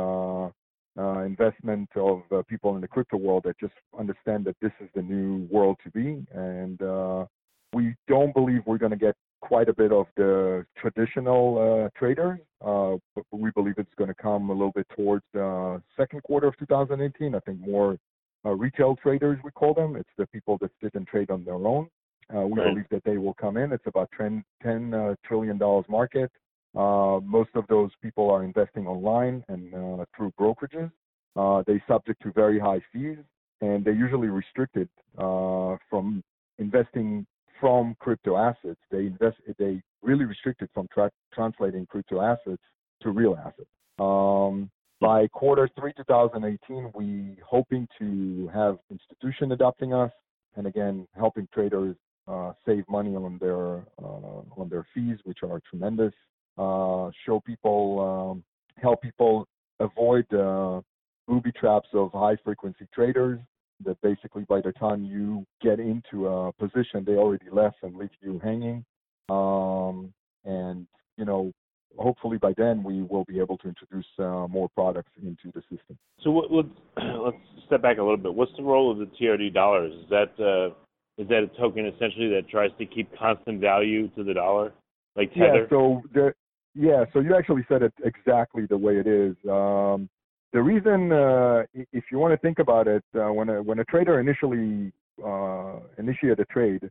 uh, 0.97 1.19
investment 1.21 1.89
of 1.95 2.21
uh, 2.31 2.43
people 2.47 2.75
in 2.75 2.81
the 2.81 2.87
crypto 2.87 3.17
world 3.17 3.43
that 3.43 3.57
just 3.59 3.73
understand 3.97 4.45
that 4.45 4.55
this 4.61 4.71
is 4.79 4.89
the 4.95 5.01
new 5.01 5.47
world 5.49 5.77
to 5.83 5.89
be. 5.91 6.25
And 6.33 6.81
uh, 6.81 7.25
we 7.73 7.95
don't 8.07 8.33
believe 8.33 8.61
we're 8.65 8.77
going 8.77 8.91
to 8.91 8.97
get 8.97 9.15
quite 9.41 9.67
a 9.67 9.73
bit 9.73 9.91
of 9.91 10.05
the 10.15 10.65
traditional 10.77 11.85
uh, 11.85 11.89
traders, 11.97 12.39
uh, 12.65 12.95
but 13.15 13.25
we 13.31 13.51
believe 13.51 13.75
it's 13.77 13.93
going 13.97 14.07
to 14.07 14.15
come 14.15 14.49
a 14.49 14.53
little 14.53 14.71
bit 14.71 14.87
towards 14.95 15.23
the 15.33 15.81
second 15.97 16.23
quarter 16.23 16.47
of 16.47 16.57
2018. 16.57 17.35
I 17.35 17.39
think 17.39 17.59
more 17.59 17.97
uh, 18.45 18.51
retail 18.51 18.95
traders, 18.95 19.37
we 19.43 19.51
call 19.51 19.73
them. 19.73 19.95
It's 19.95 20.09
the 20.17 20.27
people 20.27 20.57
that 20.61 20.71
sit 20.81 20.93
and 20.95 21.07
trade 21.07 21.29
on 21.29 21.43
their 21.43 21.55
own. 21.55 21.89
Uh, 22.33 22.41
we 22.41 22.59
right. 22.59 22.69
believe 22.69 22.85
that 22.91 23.03
they 23.03 23.17
will 23.17 23.33
come 23.33 23.57
in. 23.57 23.71
It's 23.71 23.85
about 23.85 24.09
10, 24.17 24.43
$10 24.65 25.11
uh, 25.11 25.15
trillion 25.25 25.57
dollars 25.57 25.85
market. 25.89 26.31
Uh, 26.75 27.19
most 27.23 27.51
of 27.55 27.65
those 27.67 27.91
people 28.01 28.31
are 28.31 28.43
investing 28.43 28.87
online 28.87 29.43
and 29.47 29.73
uh, 29.73 30.05
through 30.15 30.31
brokerages. 30.39 30.91
Uh, 31.35 31.63
they 31.67 31.81
subject 31.87 32.21
to 32.23 32.31
very 32.31 32.59
high 32.59 32.81
fees, 32.91 33.17
and 33.61 33.83
they're 33.85 33.93
usually 33.93 34.27
restricted 34.27 34.89
uh, 35.17 35.75
from 35.89 36.23
investing 36.57 37.25
from 37.63 37.95
crypto 37.99 38.35
assets. 38.35 38.81
They 38.91 39.05
invest. 39.05 39.37
They 39.57 39.81
really 40.01 40.25
restricted 40.25 40.67
from 40.73 40.85
tra- 40.93 41.11
translating 41.33 41.85
crypto 41.85 42.19
assets 42.19 42.61
to 43.01 43.11
real 43.11 43.37
assets. 43.39 43.69
Um, 43.99 44.69
by 44.99 45.27
quarter 45.29 45.69
three 45.79 45.93
2018, 45.95 46.91
we 46.93 47.37
hoping 47.41 47.87
to 47.99 48.51
have 48.53 48.79
institution 48.91 49.53
adopting 49.53 49.93
us, 49.93 50.11
and 50.57 50.67
again 50.67 51.07
helping 51.15 51.47
traders 51.53 51.95
uh, 52.27 52.51
save 52.65 52.83
money 52.89 53.15
on 53.15 53.37
their 53.39 53.77
uh, 54.03 54.41
on 54.57 54.67
their 54.69 54.85
fees, 54.93 55.19
which 55.23 55.39
are 55.43 55.61
tremendous. 55.69 56.13
Uh, 56.57 57.11
show 57.25 57.39
people, 57.45 58.33
um, 58.35 58.43
help 58.81 59.01
people 59.01 59.47
avoid 59.79 60.25
uh, 60.33 60.81
booby 61.29 61.53
traps 61.53 61.87
of 61.93 62.11
high 62.11 62.35
frequency 62.43 62.85
traders. 62.93 63.39
That 63.85 63.99
basically 64.01 64.43
by 64.47 64.61
the 64.61 64.71
time 64.73 65.03
you 65.03 65.45
get 65.61 65.79
into 65.79 66.27
a 66.27 66.51
position, 66.53 67.03
they 67.05 67.13
already 67.13 67.49
left 67.51 67.77
and 67.83 67.95
leave 67.95 68.09
you 68.21 68.39
hanging. 68.43 68.85
Um, 69.29 70.13
and 70.45 70.87
you 71.17 71.25
know, 71.25 71.51
hopefully 71.97 72.37
by 72.37 72.53
then 72.57 72.83
we 72.83 73.01
will 73.01 73.25
be 73.25 73.39
able 73.39 73.57
to 73.59 73.67
introduce 73.67 74.05
uh, 74.19 74.47
more 74.47 74.69
products 74.75 75.11
into 75.21 75.51
the 75.53 75.61
system. 75.61 75.97
So 76.21 76.31
what, 76.31 76.51
what, 76.51 76.65
let's 76.97 77.37
step 77.67 77.81
back 77.81 77.97
a 77.97 78.01
little 78.01 78.17
bit. 78.17 78.33
What's 78.33 78.51
the 78.57 78.63
role 78.63 78.91
of 78.91 78.97
the 78.97 79.05
TRD 79.05 79.53
dollars? 79.53 79.93
Is 79.93 80.09
that 80.09 80.33
uh, 80.39 80.75
is 81.21 81.27
that 81.29 81.43
a 81.43 81.59
token 81.59 81.85
essentially 81.85 82.29
that 82.29 82.49
tries 82.49 82.71
to 82.79 82.85
keep 82.85 83.09
constant 83.17 83.61
value 83.61 84.07
to 84.09 84.23
the 84.23 84.33
dollar, 84.33 84.73
like 85.15 85.33
Tether? 85.33 85.63
Yeah. 85.63 85.69
So 85.69 86.01
the 86.13 86.33
yeah. 86.73 87.05
So 87.13 87.19
you 87.19 87.35
actually 87.35 87.65
said 87.69 87.83
it 87.83 87.93
exactly 88.03 88.65
the 88.65 88.77
way 88.77 88.97
it 88.97 89.07
is. 89.07 89.35
Um, 89.49 90.09
the 90.53 90.61
reason, 90.61 91.11
uh, 91.11 91.63
if 91.91 92.05
you 92.11 92.19
want 92.19 92.31
to 92.33 92.37
think 92.37 92.59
about 92.59 92.87
it, 92.87 93.03
uh, 93.15 93.33
when 93.33 93.49
a 93.49 93.61
when 93.61 93.79
a 93.79 93.85
trader 93.85 94.19
initially 94.19 94.93
uh, 95.25 95.79
initiate 95.97 96.39
a 96.39 96.45
trade, 96.45 96.83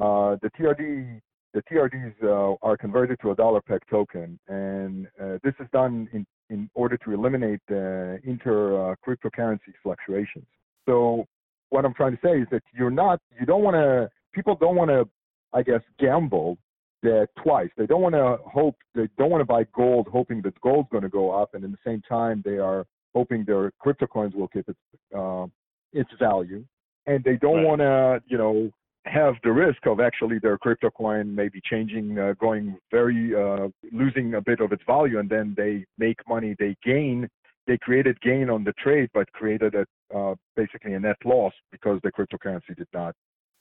uh, 0.00 0.36
the 0.42 0.50
TRD 0.58 1.20
the 1.54 1.62
TRDs 1.62 2.14
uh, 2.22 2.56
are 2.62 2.76
converted 2.76 3.18
to 3.22 3.30
a 3.30 3.34
dollar 3.34 3.62
peg 3.62 3.80
token, 3.90 4.38
and 4.48 5.06
uh, 5.20 5.38
this 5.42 5.54
is 5.60 5.66
done 5.72 6.08
in 6.12 6.26
in 6.50 6.70
order 6.74 6.96
to 6.98 7.12
eliminate 7.12 7.60
inter 7.68 8.94
cryptocurrency 9.04 9.72
fluctuations. 9.82 10.46
So 10.86 11.26
what 11.70 11.84
I'm 11.84 11.94
trying 11.94 12.12
to 12.12 12.18
say 12.22 12.40
is 12.40 12.46
that 12.50 12.62
you're 12.72 12.90
not, 12.90 13.20
you 13.40 13.46
don't 13.46 13.62
want 13.62 13.74
to, 13.74 14.08
people 14.32 14.54
don't 14.54 14.76
want 14.76 14.90
to, 14.90 15.08
I 15.52 15.62
guess, 15.62 15.80
gamble 15.98 16.56
that 17.02 17.28
twice. 17.42 17.70
They 17.76 17.86
don't 17.86 18.00
want 18.00 18.14
to 18.14 18.38
hope, 18.48 18.76
they 18.94 19.08
don't 19.18 19.30
want 19.30 19.40
to 19.40 19.44
buy 19.44 19.64
gold 19.74 20.08
hoping 20.10 20.40
that 20.42 20.60
gold's 20.60 20.88
going 20.90 21.02
to 21.02 21.08
go 21.08 21.32
up, 21.32 21.54
and 21.54 21.64
in 21.64 21.72
the 21.72 21.78
same 21.84 22.00
time 22.08 22.42
they 22.44 22.58
are 22.58 22.86
hoping 23.16 23.44
their 23.44 23.72
crypto 23.80 24.06
coins 24.06 24.34
will 24.34 24.48
keep 24.48 24.68
its 24.68 24.78
uh, 25.16 25.46
its 25.92 26.10
value, 26.18 26.62
and 27.06 27.24
they 27.24 27.36
don't 27.36 27.56
right. 27.56 27.66
want 27.70 27.80
to, 27.80 28.22
you 28.26 28.38
know, 28.42 28.70
have 29.06 29.34
the 29.44 29.52
risk 29.64 29.86
of 29.86 30.00
actually 30.00 30.38
their 30.38 30.58
crypto 30.58 30.90
coin 30.90 31.34
maybe 31.34 31.58
changing, 31.72 32.18
uh, 32.18 32.34
going 32.46 32.76
very, 32.90 33.22
uh, 33.34 33.68
losing 33.92 34.34
a 34.34 34.42
bit 34.42 34.60
of 34.60 34.72
its 34.72 34.82
value, 34.86 35.18
and 35.20 35.28
then 35.30 35.54
they 35.56 35.84
make 35.98 36.18
money, 36.28 36.54
they 36.58 36.76
gain 36.84 37.28
they 37.66 37.78
created 37.78 38.20
gain 38.20 38.48
on 38.48 38.62
the 38.62 38.72
trade, 38.84 39.08
but 39.12 39.26
created 39.32 39.74
a 39.74 39.84
uh, 40.16 40.34
basically 40.54 40.92
a 40.94 41.00
net 41.00 41.16
loss 41.24 41.52
because 41.72 41.98
the 42.04 42.12
cryptocurrency 42.16 42.74
did 42.76 42.90
not 42.98 43.14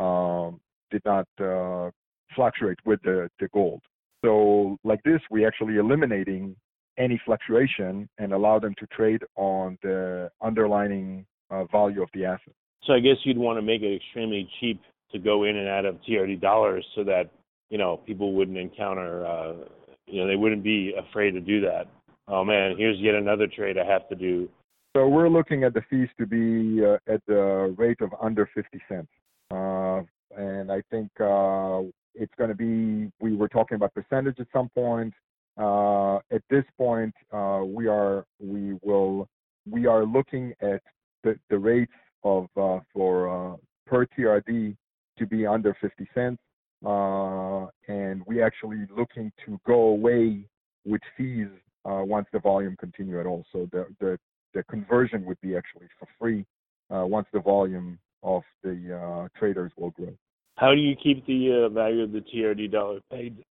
um, 0.06 0.60
did 0.92 1.02
not 1.06 1.28
uh, 1.52 1.90
fluctuate 2.36 2.78
with 2.86 3.02
the, 3.04 3.28
the 3.40 3.48
gold. 3.54 3.82
So 4.24 4.78
like 4.84 5.02
this, 5.04 5.22
we 5.32 5.46
actually 5.46 5.78
eliminating 5.78 6.56
any 6.98 7.20
fluctuation 7.26 8.08
and 8.18 8.34
allow 8.34 8.60
them 8.60 8.74
to 8.80 8.88
trade 8.88 9.24
on 9.36 9.78
the 9.84 10.30
underlying 10.42 11.26
uh, 11.52 11.66
value 11.66 12.02
of 12.02 12.10
the 12.14 12.26
asset. 12.26 12.54
So 12.84 12.94
I 12.94 13.00
guess 13.00 13.18
you'd 13.24 13.38
want 13.38 13.58
to 13.58 13.62
make 13.62 13.82
it 13.82 13.96
extremely 13.96 14.50
cheap 14.60 14.82
to 15.12 15.20
go 15.20 15.44
in 15.44 15.58
and 15.58 15.68
out 15.68 15.86
of 15.86 15.98
TRD 16.08 16.42
dollars 16.42 16.86
so 16.96 17.04
that 17.04 17.30
you 17.70 17.78
know 17.78 17.98
people 17.98 18.34
wouldn't 18.34 18.58
encounter 18.58 19.26
uh, 19.26 19.54
you 20.08 20.22
know 20.22 20.28
they 20.28 20.36
wouldn't 20.36 20.64
be 20.64 20.94
afraid 20.98 21.32
to 21.32 21.42
do 21.42 21.62
that 21.62 21.88
oh 22.28 22.44
man, 22.44 22.76
here's 22.78 22.98
yet 23.00 23.16
another 23.16 23.48
trade 23.48 23.78
I 23.78 23.86
have 23.86 24.08
to 24.10 24.16
do. 24.16 24.50
So 24.96 25.08
we're 25.08 25.30
looking 25.30 25.64
at 25.64 25.74
the 25.74 25.82
fees 25.90 26.10
to 26.20 26.26
be 26.26 26.84
uh, 26.84 26.98
at 27.12 27.22
the 27.28 27.76
rate 27.78 28.02
of 28.02 28.12
under 28.22 28.50
50 28.54 28.82
cents. 28.88 29.10
Uh, 29.52 30.02
and 30.38 30.72
I 30.72 30.82
think 30.90 31.10
uh, 31.20 31.82
it's 32.14 32.34
going 32.38 32.50
to 32.50 32.56
be, 32.56 33.12
we 33.20 33.36
were 33.36 33.50
talking 33.50 33.76
about 33.76 33.94
percentage 33.94 34.40
at 34.40 34.48
some 34.54 34.70
point. 34.70 35.14
Uh, 35.58 36.18
at 36.32 36.42
this 36.50 36.66
point, 36.78 37.14
uh, 37.32 37.62
we 37.66 37.88
are, 37.88 38.26
we 38.40 38.78
will, 38.82 39.28
we 39.70 39.86
are 39.86 40.06
looking 40.06 40.54
at 40.62 40.82
the, 41.24 41.38
the 41.50 41.58
rates 41.58 41.92
of, 42.24 42.48
uh, 42.58 42.80
for 42.94 43.58
per 43.86 44.06
TRD 44.18 44.76
to 45.18 45.26
be 45.26 45.46
under 45.46 45.76
50 45.80 46.08
cents. 46.14 46.42
and 47.88 48.22
we 48.26 48.42
actually 48.42 48.86
looking 48.96 49.32
to 49.46 49.60
go 49.66 49.82
away 49.90 50.46
with 50.86 51.02
fees 51.18 51.48
uh, 51.86 52.02
once 52.04 52.28
the 52.34 52.40
volume 52.40 52.76
continue 52.80 53.20
at 53.20 53.26
all. 53.26 53.46
So 53.52 53.68
the, 53.72 53.86
the, 54.00 54.18
the 54.54 54.64
conversion 54.64 55.26
would 55.26 55.40
be 55.42 55.56
actually 55.56 55.88
for 56.00 56.08
free 56.20 56.46
uh, 56.90 57.06
once 57.06 57.28
the 57.34 57.40
volume 57.40 58.00
of 58.24 58.44
the 58.64 58.96
uh, 58.96 59.28
traders 59.38 59.72
will 59.78 59.92
grow. 59.92 60.14
How 60.56 60.74
do 60.74 60.80
you 60.80 60.96
keep 60.96 61.26
the 61.26 61.66
uh, 61.66 61.70
value 61.70 62.04
of 62.04 62.12
the 62.12 62.22
TRD 62.22 62.72
dollar 62.72 63.00
pegged, 63.12 63.44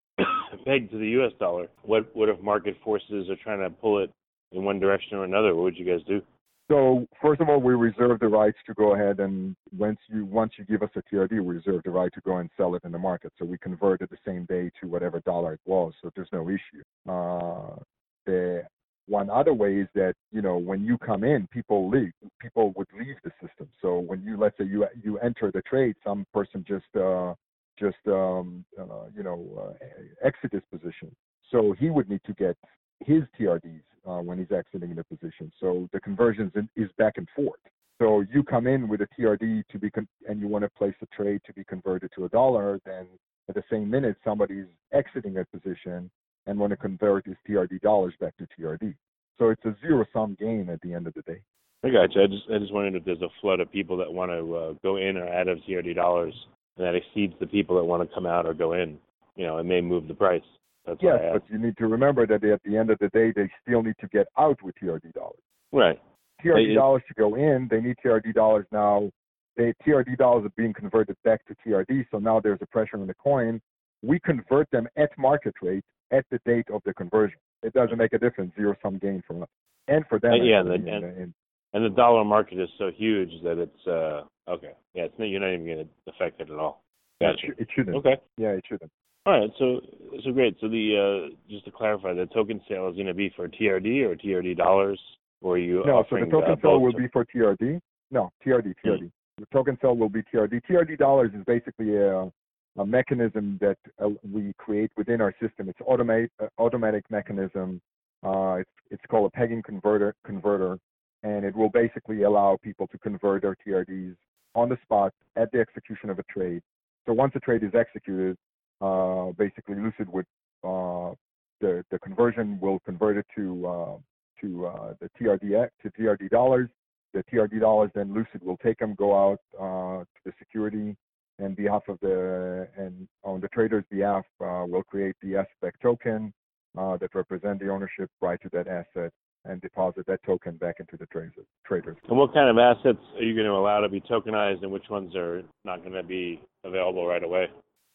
pegged 0.64 0.90
to 0.90 0.98
the 0.98 1.08
U.S. 1.08 1.32
dollar? 1.38 1.68
What 1.82 2.14
what 2.14 2.28
if 2.28 2.40
market 2.40 2.76
forces 2.84 3.28
are 3.28 3.36
trying 3.42 3.60
to 3.60 3.70
pull 3.70 4.02
it 4.02 4.10
in 4.52 4.64
one 4.64 4.80
direction 4.80 5.18
or 5.18 5.24
another? 5.24 5.54
What 5.54 5.64
would 5.64 5.76
you 5.76 5.86
guys 5.86 6.04
do? 6.06 6.22
So 6.70 7.06
first 7.20 7.42
of 7.42 7.50
all, 7.50 7.60
we 7.60 7.74
reserve 7.74 8.20
the 8.20 8.28
rights 8.28 8.56
to 8.66 8.74
go 8.74 8.94
ahead 8.94 9.20
and 9.20 9.54
once 9.76 9.98
you 10.08 10.24
once 10.24 10.52
you 10.58 10.64
give 10.64 10.82
us 10.82 10.90
a 10.96 11.02
TRD, 11.14 11.32
we 11.32 11.56
reserve 11.56 11.82
the 11.84 11.90
right 11.90 12.12
to 12.14 12.20
go 12.22 12.38
and 12.38 12.48
sell 12.56 12.74
it 12.74 12.82
in 12.84 12.92
the 12.92 12.98
market. 12.98 13.32
So 13.38 13.44
we 13.44 13.58
convert 13.58 14.00
it 14.00 14.10
the 14.10 14.16
same 14.26 14.46
day 14.46 14.70
to 14.80 14.88
whatever 14.88 15.20
dollar 15.20 15.54
it 15.54 15.60
was. 15.66 15.92
So 16.00 16.10
there's 16.16 16.30
no 16.32 16.48
issue. 16.48 16.82
Uh, 17.06 17.76
the 18.24 18.62
one 19.06 19.28
other 19.28 19.52
way 19.52 19.76
is 19.76 19.88
that 19.94 20.14
you 20.32 20.40
know 20.40 20.56
when 20.56 20.82
you 20.82 20.96
come 20.96 21.22
in, 21.22 21.46
people 21.48 21.90
leave. 21.90 22.12
People 22.40 22.72
would 22.76 22.88
leave 22.98 23.16
the 23.22 23.32
system. 23.46 23.68
So 23.82 23.98
when 23.98 24.22
you 24.22 24.38
let's 24.38 24.56
say 24.56 24.64
you 24.64 24.86
you 25.02 25.18
enter 25.18 25.50
the 25.52 25.60
trade, 25.62 25.96
some 26.02 26.24
person 26.32 26.64
just 26.66 26.86
uh, 26.96 27.34
just 27.78 27.96
um, 28.06 28.64
uh, 28.78 29.06
you 29.16 29.22
know 29.22 29.74
uh, 29.80 30.26
exit 30.26 30.52
his 30.52 30.62
position. 30.70 31.14
So 31.50 31.74
he 31.78 31.90
would 31.90 32.08
need 32.08 32.22
to 32.26 32.32
get 32.34 32.56
his 33.00 33.22
TRDs 33.38 33.82
uh, 34.06 34.20
when 34.22 34.38
he's 34.38 34.52
exiting 34.52 34.94
the 34.94 35.04
position. 35.04 35.52
So 35.60 35.88
the 35.92 36.00
conversions 36.00 36.52
is 36.76 36.90
back 36.98 37.14
and 37.16 37.28
forth. 37.34 37.60
So 38.00 38.24
you 38.32 38.42
come 38.42 38.66
in 38.66 38.88
with 38.88 39.00
a 39.02 39.08
TRD 39.18 39.64
to 39.70 39.78
be 39.78 39.90
con- 39.90 40.08
and 40.28 40.40
you 40.40 40.48
want 40.48 40.64
to 40.64 40.70
place 40.70 40.94
a 41.02 41.06
trade 41.14 41.40
to 41.46 41.52
be 41.52 41.64
converted 41.64 42.10
to 42.16 42.24
a 42.24 42.28
dollar, 42.28 42.80
then 42.84 43.06
at 43.48 43.54
the 43.54 43.62
same 43.70 43.88
minute 43.88 44.16
somebody's 44.24 44.66
exiting 44.92 45.38
a 45.38 45.44
position 45.44 46.10
and 46.46 46.58
want 46.58 46.70
to 46.70 46.76
convert 46.76 47.26
his 47.26 47.36
TRD 47.48 47.80
dollars 47.80 48.14
back 48.20 48.34
to 48.38 48.48
TRD. 48.58 48.94
So 49.38 49.50
it's 49.50 49.64
a 49.64 49.76
zero 49.80 50.04
sum 50.12 50.36
game 50.38 50.70
at 50.70 50.80
the 50.80 50.92
end 50.92 51.06
of 51.06 51.14
the 51.14 51.22
day. 51.22 51.40
I 51.84 51.90
got 51.90 52.14
you. 52.14 52.22
I 52.22 52.26
just 52.26 52.44
I 52.52 52.58
just 52.58 52.72
wondered 52.72 52.94
if 52.94 53.04
there's 53.04 53.20
a 53.20 53.28
flood 53.40 53.60
of 53.60 53.70
people 53.70 53.96
that 53.98 54.12
want 54.12 54.30
to 54.30 54.56
uh, 54.56 54.72
go 54.82 54.96
in 54.96 55.16
or 55.16 55.28
out 55.28 55.48
of 55.48 55.58
TRD 55.68 55.94
dollars, 55.94 56.34
and 56.76 56.86
that 56.86 56.94
exceeds 56.94 57.34
the 57.40 57.46
people 57.46 57.76
that 57.76 57.84
want 57.84 58.08
to 58.08 58.14
come 58.14 58.26
out 58.26 58.46
or 58.46 58.54
go 58.54 58.72
in. 58.72 58.98
You 59.36 59.46
know, 59.46 59.58
it 59.58 59.64
may 59.64 59.80
move 59.80 60.08
the 60.08 60.14
price. 60.14 60.42
That's 60.86 61.00
yes, 61.02 61.18
but 61.32 61.42
you 61.50 61.58
need 61.58 61.76
to 61.78 61.86
remember 61.86 62.26
that 62.26 62.44
at 62.44 62.62
the 62.62 62.76
end 62.76 62.90
of 62.90 62.98
the 62.98 63.08
day, 63.08 63.32
they 63.34 63.50
still 63.62 63.82
need 63.82 63.96
to 64.00 64.08
get 64.08 64.26
out 64.38 64.62
with 64.62 64.74
TRD 64.82 65.12
dollars. 65.14 65.38
Right. 65.72 65.98
TRD 66.44 66.68
they, 66.68 66.74
dollars 66.74 67.02
to 67.08 67.14
go 67.14 67.36
in, 67.36 67.68
they 67.70 67.80
need 67.80 67.96
TRD 68.04 68.34
dollars 68.34 68.66
now. 68.70 69.10
They 69.56 69.72
TRD 69.86 70.18
dollars 70.18 70.44
are 70.44 70.52
being 70.56 70.74
converted 70.74 71.16
back 71.24 71.40
to 71.46 71.54
TRD, 71.66 72.06
so 72.10 72.18
now 72.18 72.38
there's 72.38 72.58
a 72.60 72.66
pressure 72.66 72.98
on 72.98 73.06
the 73.06 73.14
coin. 73.14 73.60
We 74.02 74.20
convert 74.20 74.70
them 74.70 74.86
at 74.96 75.10
market 75.16 75.54
rate 75.62 75.84
at 76.12 76.26
the 76.30 76.38
date 76.44 76.66
of 76.70 76.82
the 76.84 76.92
conversion. 76.92 77.38
It 77.62 77.72
doesn't 77.72 77.96
make 77.96 78.12
a 78.12 78.18
difference, 78.18 78.52
zero 78.56 78.74
sum 78.82 78.98
gain 78.98 79.22
for 79.26 79.42
us 79.42 79.48
and 79.88 80.04
for 80.08 80.18
them. 80.18 80.32
Uh, 80.32 80.44
yeah, 80.44 80.60
and, 80.60 80.88
and, 80.88 81.04
and, 81.04 81.34
the 81.82 81.90
dollar 81.90 82.24
market 82.24 82.60
is 82.60 82.68
so 82.78 82.90
huge 82.96 83.30
that 83.42 83.58
it's 83.58 83.86
uh 83.86 84.22
okay. 84.50 84.72
Yeah, 84.94 85.04
it's 85.04 85.18
not, 85.18 85.24
you're 85.24 85.40
not 85.40 85.52
even 85.52 85.66
going 85.66 85.78
to 85.78 86.12
affect 86.12 86.40
it 86.40 86.50
at 86.50 86.56
all. 86.56 86.84
Gotcha. 87.20 87.48
It, 87.58 87.68
shouldn't. 87.74 87.96
Okay. 87.96 88.16
Yeah, 88.36 88.50
it 88.50 88.64
shouldn't. 88.68 88.90
All 89.26 89.40
right, 89.40 89.50
so 89.58 89.80
so 90.22 90.32
great. 90.32 90.56
So 90.60 90.68
the 90.68 91.30
uh, 91.30 91.34
just 91.50 91.64
to 91.64 91.70
clarify, 91.70 92.12
the 92.12 92.26
token 92.26 92.60
sale 92.68 92.88
is 92.88 92.94
going 92.94 93.06
to 93.06 93.14
be 93.14 93.32
for 93.34 93.48
TRD 93.48 94.02
or 94.04 94.16
TRD 94.16 94.56
dollars. 94.56 95.00
or 95.40 95.56
you 95.56 95.82
no, 95.86 96.04
so 96.10 96.16
the 96.16 96.26
token 96.26 96.52
uh, 96.52 96.56
both? 96.56 96.82
will 96.82 96.92
be 96.92 97.08
for 97.08 97.24
TRD. 97.24 97.80
No, 98.10 98.30
TRD, 98.44 98.74
TRD. 98.84 99.10
The 99.38 99.46
token 99.50 99.78
sale 99.80 99.96
will 99.96 100.10
be 100.10 100.22
TRD. 100.22 100.60
TRD 100.70 100.98
dollars 100.98 101.30
is 101.34 101.42
basically 101.46 101.96
a, 101.96 102.30
a 102.76 102.86
mechanism 102.86 103.58
that 103.62 103.78
uh, 104.02 104.10
we 104.30 104.52
create 104.58 104.90
within 104.96 105.22
our 105.22 105.34
system. 105.40 105.70
It's 105.70 105.80
automate 105.80 106.28
uh, 106.42 106.48
automatic 106.58 107.04
mechanism. 107.10 107.80
Uh, 108.22 108.56
it's 108.56 108.70
it's 108.90 109.02
called 109.10 109.32
a 109.32 109.36
pegging 109.36 109.62
converter 109.62 110.14
converter, 110.26 110.78
and 111.24 111.44
it 111.44 111.56
will 111.56 111.70
basically 111.70 112.22
allow 112.22 112.56
people 112.62 112.86
to 112.88 112.98
convert 112.98 113.42
their 113.42 113.56
TRDs 113.66 114.14
on 114.54 114.68
the 114.68 114.76
spot 114.82 115.12
at 115.36 115.50
the 115.52 115.58
execution 115.58 116.10
of 116.10 116.18
a 116.18 116.22
trade. 116.24 116.62
So 117.06 117.12
once 117.12 117.32
a 117.34 117.40
trade 117.40 117.64
is 117.64 117.74
executed, 117.74 118.36
uh, 118.80 119.32
basically 119.32 119.76
Lucid 119.76 120.08
would 120.12 120.26
uh, 120.62 121.14
the 121.60 121.84
the 121.90 121.98
conversion 121.98 122.58
will 122.60 122.78
convert 122.80 123.16
it 123.16 123.26
to 123.36 123.66
uh, 123.66 123.96
to 124.42 124.66
uh, 124.66 124.94
the 125.00 125.08
TRD 125.18 125.68
to 125.82 125.90
TRD 125.90 126.28
dollars. 126.28 126.68
The 127.14 127.24
TRD 127.32 127.60
dollars 127.60 127.90
then 127.94 128.12
Lucid 128.12 128.42
will 128.42 128.56
take 128.58 128.78
them, 128.78 128.94
go 128.94 129.14
out 129.16 129.40
uh, 129.58 130.02
to 130.02 130.20
the 130.24 130.32
security, 130.38 130.96
and 131.38 131.56
behalf 131.56 131.82
of 131.88 131.98
the 132.00 132.68
and 132.76 133.08
on 133.22 133.40
the 133.40 133.48
trader's 133.48 133.84
behalf, 133.90 134.24
uh, 134.40 134.64
will 134.66 134.82
create 134.82 135.16
the 135.22 135.36
asset-backed 135.36 135.80
token 135.80 136.32
that 136.74 137.08
represent 137.14 137.60
the 137.60 137.68
ownership 137.68 138.10
right 138.20 138.40
to 138.42 138.50
that 138.52 138.66
asset 138.66 139.12
and 139.44 139.60
deposit 139.60 140.06
that 140.06 140.22
token 140.24 140.56
back 140.56 140.76
into 140.80 140.96
the 140.96 141.06
traders. 141.06 141.46
traders. 141.66 141.96
And 142.08 142.18
what 142.18 142.32
kind 142.32 142.48
of 142.48 142.58
assets 142.58 143.02
are 143.16 143.22
you 143.22 143.34
going 143.34 143.46
to 143.46 143.52
allow 143.52 143.80
to 143.80 143.88
be 143.88 144.00
tokenized, 144.00 144.62
and 144.62 144.70
which 144.70 144.88
ones 144.90 145.14
are 145.14 145.42
not 145.64 145.80
going 145.80 145.92
to 145.92 146.02
be 146.02 146.40
available 146.64 147.06
right 147.06 147.22
away? 147.22 147.46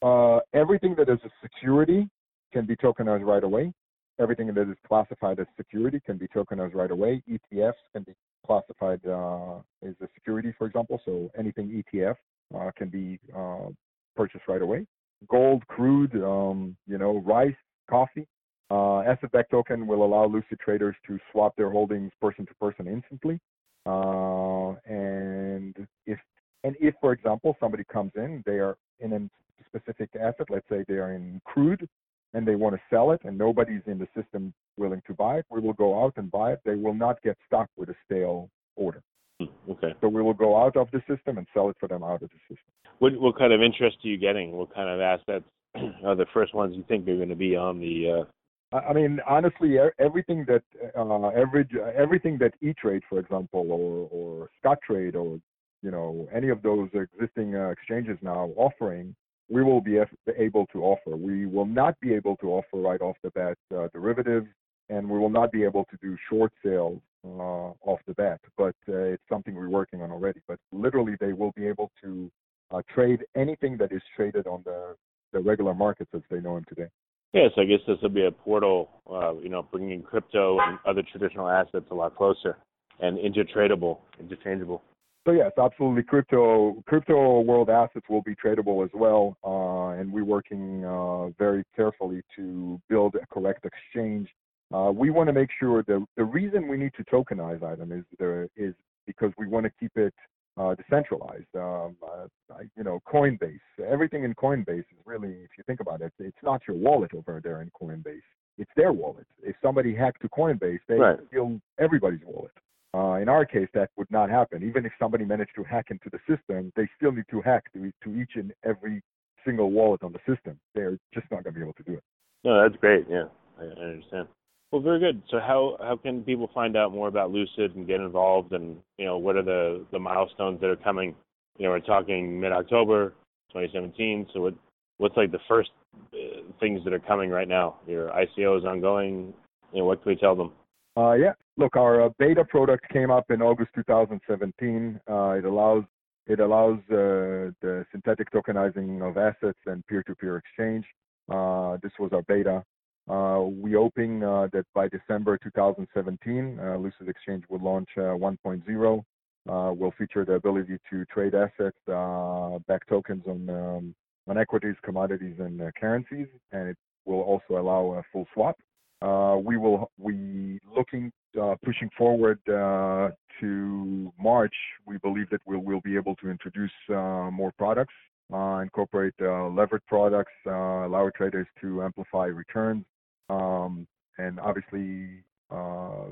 Uh, 0.02 0.40
everything 0.54 0.94
that 0.96 1.08
is 1.08 1.18
a 1.24 1.30
security 1.42 2.08
can 2.52 2.66
be 2.66 2.76
tokenized 2.76 3.24
right 3.24 3.44
away. 3.44 3.72
Everything 4.18 4.48
that 4.48 4.70
is 4.70 4.76
classified 4.86 5.40
as 5.40 5.46
security 5.56 6.00
can 6.04 6.18
be 6.18 6.28
tokenized 6.28 6.74
right 6.74 6.90
away. 6.90 7.22
ETFs 7.28 7.72
can 7.92 8.02
be 8.02 8.12
classified 8.46 9.00
uh, 9.06 9.58
as 9.86 9.94
a 10.02 10.08
security, 10.14 10.52
for 10.58 10.66
example. 10.66 11.00
So 11.04 11.30
anything 11.38 11.82
ETF 11.82 12.16
uh, 12.54 12.70
can 12.76 12.88
be 12.88 13.18
uh, 13.36 13.68
purchased 14.16 14.44
right 14.48 14.62
away. 14.62 14.86
Gold, 15.28 15.66
crude, 15.68 16.14
um, 16.16 16.76
you 16.86 16.98
know, 16.98 17.22
rice, 17.24 17.54
coffee. 17.88 18.26
Uh, 18.70 19.00
asset-backed 19.00 19.50
token 19.50 19.86
will 19.86 20.04
allow 20.04 20.26
Lucid 20.26 20.60
traders 20.60 20.94
to 21.06 21.18
swap 21.32 21.56
their 21.56 21.70
holdings 21.70 22.12
person 22.20 22.46
to 22.46 22.54
person 22.54 22.86
instantly. 22.86 23.40
Uh, 23.86 24.74
and 24.86 25.74
if 26.06 26.18
and 26.62 26.76
if, 26.78 26.94
for 27.00 27.12
example, 27.12 27.56
somebody 27.58 27.84
comes 27.90 28.12
in, 28.14 28.42
they 28.46 28.58
are 28.58 28.76
in 29.00 29.12
a 29.14 29.30
specific 29.66 30.10
asset. 30.14 30.46
Let's 30.50 30.68
say 30.68 30.84
they 30.86 30.94
are 30.94 31.14
in 31.14 31.40
crude, 31.44 31.88
and 32.34 32.46
they 32.46 32.54
want 32.54 32.74
to 32.76 32.80
sell 32.90 33.12
it, 33.12 33.20
and 33.24 33.36
nobody's 33.36 33.82
in 33.86 33.98
the 33.98 34.06
system 34.14 34.52
willing 34.76 35.02
to 35.06 35.14
buy 35.14 35.38
it. 35.38 35.46
We 35.50 35.60
will 35.60 35.72
go 35.72 36.04
out 36.04 36.14
and 36.16 36.30
buy 36.30 36.52
it. 36.52 36.60
They 36.64 36.74
will 36.74 36.94
not 36.94 37.22
get 37.22 37.36
stuck 37.46 37.68
with 37.76 37.88
a 37.88 37.94
stale 38.04 38.50
order. 38.76 39.02
Hmm, 39.40 39.46
Okay. 39.70 39.94
So 40.00 40.08
we 40.08 40.22
will 40.22 40.34
go 40.34 40.56
out 40.56 40.76
of 40.76 40.88
the 40.92 41.02
system 41.08 41.38
and 41.38 41.46
sell 41.54 41.70
it 41.70 41.76
for 41.80 41.88
them 41.88 42.04
out 42.04 42.22
of 42.22 42.30
the 42.30 42.38
system. 42.48 42.66
What 42.98 43.18
what 43.18 43.38
kind 43.38 43.52
of 43.52 43.62
interest 43.62 43.96
are 44.04 44.08
you 44.08 44.18
getting? 44.18 44.52
What 44.52 44.74
kind 44.74 44.88
of 44.88 45.00
assets 45.00 45.44
are 46.04 46.14
the 46.14 46.26
first 46.34 46.54
ones 46.54 46.76
you 46.76 46.84
think 46.86 47.08
are 47.08 47.16
going 47.16 47.30
to 47.30 47.36
be 47.36 47.56
on 47.56 47.80
the? 47.80 48.20
Uh, 48.20 48.24
I 48.72 48.92
mean, 48.92 49.18
honestly, 49.26 49.78
everything 49.98 50.46
that 50.46 50.62
uh, 50.96 51.28
average, 51.30 51.70
everything 51.96 52.38
that 52.38 52.54
E-Trade, 52.62 53.02
for 53.08 53.18
example, 53.18 53.66
or 53.72 54.08
or 54.12 54.48
Scottrade, 54.62 55.16
or 55.16 55.40
you 55.82 55.90
know, 55.90 56.28
any 56.32 56.50
of 56.50 56.62
those 56.62 56.88
existing 56.94 57.56
uh, 57.56 57.70
exchanges 57.70 58.16
now 58.22 58.50
offering, 58.56 59.14
we 59.48 59.64
will 59.64 59.80
be 59.80 59.98
able 60.38 60.66
to 60.66 60.84
offer. 60.84 61.16
We 61.16 61.46
will 61.46 61.66
not 61.66 61.98
be 62.00 62.14
able 62.14 62.36
to 62.36 62.46
offer 62.52 62.76
right 62.76 63.00
off 63.00 63.16
the 63.24 63.30
bat 63.30 63.58
uh, 63.76 63.88
derivatives, 63.92 64.46
and 64.88 65.08
we 65.08 65.18
will 65.18 65.30
not 65.30 65.50
be 65.50 65.64
able 65.64 65.84
to 65.86 65.96
do 66.00 66.16
short 66.28 66.52
sales 66.64 67.00
uh, 67.26 67.72
off 67.82 67.98
the 68.06 68.14
bat. 68.14 68.40
But 68.56 68.76
uh, 68.88 69.14
it's 69.14 69.22
something 69.28 69.54
we're 69.56 69.68
working 69.68 70.00
on 70.00 70.12
already. 70.12 70.40
But 70.46 70.60
literally, 70.70 71.16
they 71.18 71.32
will 71.32 71.52
be 71.56 71.66
able 71.66 71.90
to 72.04 72.30
uh, 72.70 72.82
trade 72.94 73.24
anything 73.34 73.76
that 73.78 73.90
is 73.90 74.02
traded 74.14 74.46
on 74.46 74.62
the 74.64 74.94
the 75.32 75.40
regular 75.40 75.74
markets 75.74 76.10
as 76.14 76.22
they 76.30 76.40
know 76.40 76.54
them 76.54 76.64
today. 76.68 76.88
Yes, 77.32 77.50
I 77.56 77.64
guess 77.64 77.80
this 77.86 77.98
will 78.02 78.08
be 78.08 78.26
a 78.26 78.30
portal. 78.30 78.88
Uh, 79.10 79.34
you 79.36 79.48
know, 79.48 79.66
bringing 79.72 80.02
crypto 80.02 80.58
and 80.60 80.78
other 80.86 81.02
traditional 81.10 81.48
assets 81.48 81.86
a 81.90 81.94
lot 81.94 82.16
closer 82.16 82.56
and 83.00 83.18
intertradable, 83.18 83.98
interchangeable. 84.20 84.82
So 85.26 85.32
yes, 85.32 85.52
absolutely. 85.62 86.02
Crypto 86.02 86.82
crypto 86.86 87.40
world 87.40 87.68
assets 87.68 88.06
will 88.08 88.22
be 88.22 88.34
tradable 88.34 88.84
as 88.84 88.90
well, 88.94 89.36
uh, 89.44 90.00
and 90.00 90.10
we're 90.12 90.24
working 90.24 90.84
uh, 90.84 91.28
very 91.38 91.64
carefully 91.76 92.22
to 92.36 92.80
build 92.88 93.16
a 93.16 93.26
correct 93.26 93.66
exchange. 93.66 94.28
Uh, 94.72 94.90
we 94.94 95.10
want 95.10 95.26
to 95.28 95.32
make 95.32 95.50
sure 95.58 95.82
the 95.82 96.04
the 96.16 96.24
reason 96.24 96.68
we 96.68 96.78
need 96.78 96.92
to 96.96 97.04
tokenize 97.04 97.62
item 97.62 97.92
is 97.92 98.04
there 98.18 98.48
is 98.56 98.74
because 99.06 99.32
we 99.36 99.46
want 99.46 99.64
to 99.66 99.72
keep 99.78 99.92
it 99.96 100.14
uh, 100.60 100.74
decentralized. 100.74 101.46
Um, 101.56 101.96
uh, 102.02 102.26
I- 102.54 102.68
you 102.76 102.84
know, 102.84 103.00
Coinbase, 103.06 103.60
everything 103.86 104.24
in 104.24 104.34
Coinbase 104.34 104.80
is 104.80 105.00
really, 105.06 105.30
if 105.30 105.50
you 105.56 105.64
think 105.66 105.80
about 105.80 106.00
it, 106.02 106.12
it's 106.18 106.42
not 106.42 106.60
your 106.68 106.76
wallet 106.76 107.12
over 107.14 107.40
there 107.42 107.62
in 107.62 107.70
Coinbase. 107.80 108.20
It's 108.58 108.70
their 108.76 108.92
wallet. 108.92 109.26
If 109.42 109.56
somebody 109.62 109.94
hacked 109.94 110.20
to 110.22 110.28
Coinbase, 110.28 110.80
they 110.86 110.96
Right. 110.98 111.18
steal 111.28 111.60
everybody's 111.78 112.24
wallet. 112.24 112.52
Uh, 112.92 113.14
in 113.22 113.28
our 113.28 113.46
case, 113.46 113.68
that 113.72 113.90
would 113.96 114.10
not 114.10 114.28
happen. 114.28 114.62
Even 114.62 114.84
if 114.84 114.92
somebody 114.98 115.24
managed 115.24 115.54
to 115.54 115.62
hack 115.62 115.90
into 115.90 116.10
the 116.10 116.18
system, 116.28 116.72
they 116.76 116.86
still 116.96 117.12
need 117.12 117.28
to 117.30 117.40
hack 117.40 117.72
to, 117.72 117.90
to 118.02 118.14
each 118.16 118.34
and 118.36 118.52
every 118.64 119.02
single 119.44 119.70
wallet 119.70 120.02
on 120.02 120.12
the 120.12 120.18
system. 120.26 120.58
They're 120.74 120.98
just 121.14 121.30
not 121.30 121.44
going 121.44 121.54
to 121.54 121.60
be 121.60 121.62
able 121.62 121.72
to 121.74 121.82
do 121.84 121.94
it. 121.94 122.04
No, 122.44 122.60
that's 122.62 122.78
great. 122.80 123.06
Yeah, 123.08 123.26
I, 123.58 123.64
I 123.64 123.84
understand. 123.94 124.28
Well, 124.72 124.82
very 124.82 125.00
good. 125.00 125.22
So, 125.30 125.40
how 125.40 125.76
how 125.80 125.96
can 125.96 126.22
people 126.22 126.48
find 126.54 126.76
out 126.76 126.92
more 126.92 127.08
about 127.08 127.32
Lucid 127.32 127.74
and 127.74 127.86
get 127.86 128.00
involved? 128.00 128.52
And 128.52 128.76
you 128.98 129.04
know, 129.04 129.18
what 129.18 129.36
are 129.36 129.42
the 129.42 129.84
the 129.90 129.98
milestones 129.98 130.60
that 130.60 130.70
are 130.70 130.76
coming? 130.76 131.14
You 131.58 131.66
know, 131.66 131.72
we're 131.72 131.80
talking 131.80 132.40
mid 132.40 132.52
October, 132.52 133.14
2017. 133.52 134.28
So, 134.32 134.40
what 134.42 134.54
what's 134.98 135.16
like 135.16 135.32
the 135.32 135.40
first 135.48 135.70
uh, 136.14 136.42
things 136.60 136.84
that 136.84 136.92
are 136.92 137.00
coming 137.00 137.30
right 137.30 137.48
now? 137.48 137.78
Your 137.86 138.10
ICO 138.10 138.58
is 138.58 138.64
ongoing. 138.64 139.34
You 139.72 139.80
know, 139.80 139.84
what 139.86 140.02
can 140.02 140.10
we 140.10 140.16
tell 140.16 140.36
them? 140.36 140.52
Uh, 140.96 141.12
yeah. 141.12 141.32
Look, 141.56 141.76
our 141.76 142.02
uh, 142.02 142.08
beta 142.18 142.44
product 142.44 142.88
came 142.90 143.10
up 143.10 143.30
in 143.30 143.42
August 143.42 143.70
2017. 143.74 145.00
Uh, 145.08 145.30
it 145.30 145.44
allows 145.44 145.84
it 146.26 146.38
allows 146.38 146.78
uh, 146.90 147.50
the 147.60 147.84
synthetic 147.90 148.30
tokenizing 148.30 149.02
of 149.08 149.16
assets 149.16 149.58
and 149.66 149.84
peer-to-peer 149.88 150.36
exchange. 150.36 150.84
Uh, 151.28 151.76
this 151.82 151.92
was 151.98 152.10
our 152.12 152.22
beta. 152.22 152.62
Uh, 153.08 153.42
we 153.42 153.72
hoping 153.72 154.22
uh, 154.22 154.46
that 154.52 154.64
by 154.74 154.88
December 154.88 155.38
2017, 155.42 156.58
uh, 156.60 156.76
Lucid 156.76 157.08
Exchange 157.08 157.44
will 157.48 157.60
launch 157.60 157.88
uh, 157.96 158.00
1.0. 158.00 159.04
Uh, 159.48 159.72
will 159.72 159.92
feature 159.98 160.24
the 160.24 160.34
ability 160.34 160.78
to 160.90 161.04
trade 161.06 161.34
assets, 161.34 161.76
uh, 161.88 162.58
back 162.68 162.86
tokens 162.88 163.22
on 163.26 163.48
um, 163.48 163.94
on 164.28 164.38
equities, 164.38 164.76
commodities, 164.84 165.34
and 165.38 165.62
currencies, 165.80 166.26
and 166.52 166.68
it 166.68 166.76
will 167.06 167.22
also 167.22 167.58
allow 167.60 167.98
a 167.98 168.02
full 168.12 168.26
swap. 168.34 168.56
Uh, 169.02 169.38
we 169.42 169.56
will 169.56 169.90
we 169.98 170.60
looking 170.76 171.10
uh, 171.40 171.54
pushing 171.64 171.88
forward 171.96 172.38
uh, 172.48 173.10
to 173.40 174.12
March. 174.20 174.54
We 174.86 174.98
believe 174.98 175.30
that 175.30 175.40
we'll 175.46 175.80
be 175.80 175.96
able 175.96 176.16
to 176.16 176.28
introduce 176.28 176.72
uh, 176.90 177.30
more 177.32 177.52
products, 177.56 177.94
uh, 178.32 178.60
incorporate 178.60 179.14
uh, 179.20 179.48
levered 179.48 179.84
products, 179.86 180.32
uh, 180.46 180.86
allow 180.86 181.10
traders 181.16 181.46
to 181.60 181.82
amplify 181.82 182.26
returns, 182.26 182.84
um, 183.28 183.86
and 184.18 184.38
obviously 184.40 185.22
uh, 185.50 186.06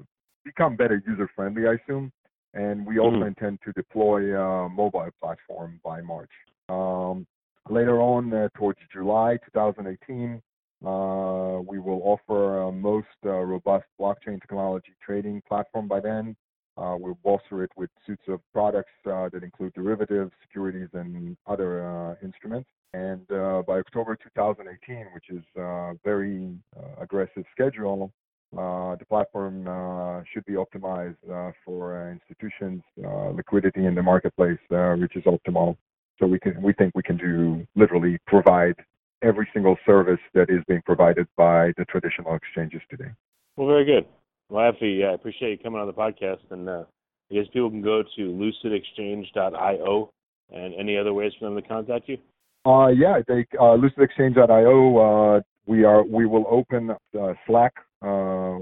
become 0.45 0.77
better 0.77 1.03
user 1.07 1.29
friendly. 1.35 1.67
I 1.67 1.75
assume. 1.75 2.13
And 2.55 2.87
we 2.87 2.99
also 2.99 3.19
Mhm. 3.19 3.27
intend 3.29 3.61
to 3.63 3.73
deploy 3.73 4.35
a 4.41 4.69
mobile 4.69 5.11
platform 5.21 5.81
by 5.85 6.01
March. 6.01 6.31
Um, 6.69 7.27
later 7.69 8.01
on, 8.01 8.33
uh, 8.33 8.49
towards 8.55 8.81
July 8.91 9.37
2018, 9.45 10.43
uh, 10.85 11.61
we 11.61 11.79
will 11.79 12.01
offer 12.05 12.63
a 12.63 12.73
most 12.73 13.09
uh, 13.27 13.31
robust 13.31 13.87
blockchain 14.01 14.41
technology 14.41 14.95
trading 15.05 15.43
platform 15.43 15.89
by 15.89 16.01
then. 16.01 16.37
Uh, 16.79 16.97
we'll 16.99 17.19
bolster 17.25 17.65
it 17.65 17.71
with 17.77 17.91
suites 18.07 18.23
of 18.29 18.41
products 18.53 18.93
uh, 19.07 19.29
that 19.31 19.43
include 19.43 19.73
derivatives, 19.75 20.31
securities, 20.43 20.89
and 20.93 21.37
other 21.47 21.85
uh, 21.85 22.15
instruments. 22.23 22.69
And 22.95 23.31
uh, 23.33 23.63
by 23.67 23.79
October 23.79 24.17
2018, 24.17 25.07
which 25.13 25.31
is 25.31 25.45
a 25.57 25.95
very 26.05 26.55
uh, 26.77 27.03
aggressive 27.03 27.45
schedule, 27.53 28.13
uh, 28.57 28.97
the 28.97 29.05
platform 29.09 29.67
uh, 29.69 30.23
should 30.33 30.45
be 30.47 30.55
optimized 30.55 31.17
uh, 31.31 31.53
for 31.65 32.09
uh, 32.09 32.13
institutions, 32.13 32.83
uh, 33.05 33.31
liquidity 33.31 33.85
in 33.85 33.95
the 33.95 34.03
marketplace, 34.03 34.59
uh, 34.71 34.95
which 34.95 35.17
is 35.17 35.25
optimal. 35.25 35.77
So 36.19 36.27
we 36.27 36.39
can, 36.39 36.63
we 36.63 36.73
think 36.73 36.93
we 36.95 37.03
can 37.03 37.17
do 37.17 37.67
literally 37.77 38.19
provide 38.27 38.75
every 39.23 39.49
single 39.53 39.77
service 39.85 40.21
that 40.35 40.49
is 40.49 40.61
being 40.67 40.83
provided 40.87 41.27
by 41.37 41.73
the 41.77 41.85
traditional 41.85 42.35
exchanges 42.35 42.81
today. 42.89 43.11
Well, 43.57 43.67
very 43.67 43.85
good. 43.85 44.07
Well, 44.51 44.69
Effie, 44.69 44.99
yeah, 45.01 45.09
I 45.09 45.15
appreciate 45.15 45.51
you 45.51 45.59
coming 45.59 45.81
on 45.81 45.87
the 45.87 45.93
podcast. 45.93 46.41
And 46.51 46.69
uh, 46.69 46.85
I 47.31 47.35
guess 47.35 47.45
people 47.53 47.71
can 47.71 47.83
go 47.83 48.03
to 48.03 48.21
lucidexchange.io 48.21 50.11
and 50.51 50.75
any 50.75 50.97
other 50.97 51.13
ways 51.13 51.33
for 51.39 51.47
them 51.47 51.57
to 51.57 51.69
contact 51.69 52.09
you. 52.09 52.19
Uh, 52.65 52.89
yeah, 52.89 53.21
they, 53.27 53.47
uh, 53.59 53.77
lucidexchange.io. 53.77 55.37
Uh, 55.37 55.41
we 55.67 55.85
are 55.85 56.03
we 56.03 56.27
will 56.27 56.47
open 56.51 56.91
uh, 56.91 57.35
Slack 57.47 57.75
uh, 58.03 58.59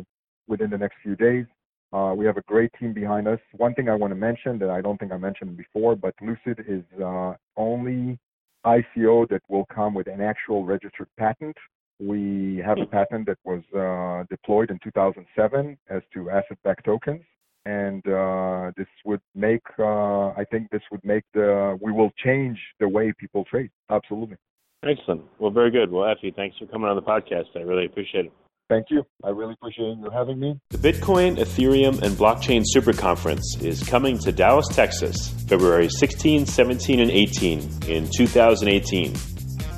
within 0.48 0.70
the 0.70 0.78
next 0.78 0.96
few 1.02 1.14
days. 1.16 1.46
Uh, 1.92 2.12
we 2.16 2.26
have 2.26 2.36
a 2.36 2.42
great 2.42 2.70
team 2.78 2.92
behind 2.92 3.28
us. 3.28 3.38
One 3.56 3.72
thing 3.74 3.88
I 3.88 3.94
want 3.94 4.10
to 4.10 4.16
mention 4.16 4.58
that 4.58 4.70
I 4.70 4.80
don't 4.80 4.98
think 4.98 5.12
I 5.12 5.16
mentioned 5.16 5.56
before, 5.56 5.94
but 5.94 6.14
Lucid 6.20 6.64
is 6.68 6.82
uh, 7.00 7.34
only 7.56 8.18
ICO 8.66 9.28
that 9.28 9.40
will 9.48 9.66
come 9.72 9.94
with 9.94 10.08
an 10.08 10.20
actual 10.20 10.64
registered 10.64 11.08
patent. 11.16 11.56
We 11.98 12.62
have 12.64 12.78
a 12.78 12.86
patent 12.86 13.26
that 13.26 13.38
was 13.44 13.62
uh, 13.74 14.24
deployed 14.28 14.70
in 14.70 14.78
2007 14.84 15.78
as 15.88 16.02
to 16.12 16.30
asset-backed 16.30 16.84
tokens, 16.84 17.22
and 17.64 18.06
uh, 18.06 18.70
this 18.76 18.86
would 19.04 19.20
make, 19.34 19.62
uh, 19.78 20.28
I 20.28 20.44
think, 20.50 20.70
this 20.70 20.82
would 20.90 21.04
make 21.04 21.24
the, 21.32 21.78
we 21.80 21.92
will 21.92 22.10
change 22.22 22.58
the 22.80 22.88
way 22.88 23.12
people 23.18 23.44
trade. 23.44 23.70
Absolutely. 23.90 24.36
Excellent. 24.84 25.22
Well, 25.38 25.50
very 25.50 25.70
good. 25.70 25.90
Well, 25.90 26.08
Effie, 26.08 26.32
thanks 26.36 26.56
for 26.58 26.66
coming 26.66 26.88
on 26.88 26.96
the 26.96 27.02
podcast. 27.02 27.46
I 27.56 27.60
really 27.60 27.86
appreciate 27.86 28.26
it. 28.26 28.32
Thank 28.68 28.86
you. 28.90 29.04
I 29.22 29.30
really 29.30 29.54
appreciate 29.54 29.96
you 29.98 30.10
having 30.12 30.40
me. 30.40 30.58
The 30.70 30.78
Bitcoin, 30.78 31.36
Ethereum, 31.38 32.02
and 32.02 32.14
Blockchain 32.16 32.62
Super 32.64 32.92
Conference 32.92 33.56
is 33.60 33.82
coming 33.82 34.18
to 34.20 34.32
Dallas, 34.32 34.66
Texas, 34.68 35.28
February 35.48 35.88
16, 35.88 36.46
17, 36.46 37.00
and 37.00 37.10
18 37.10 37.60
in 37.88 38.08
2018. 38.10 39.35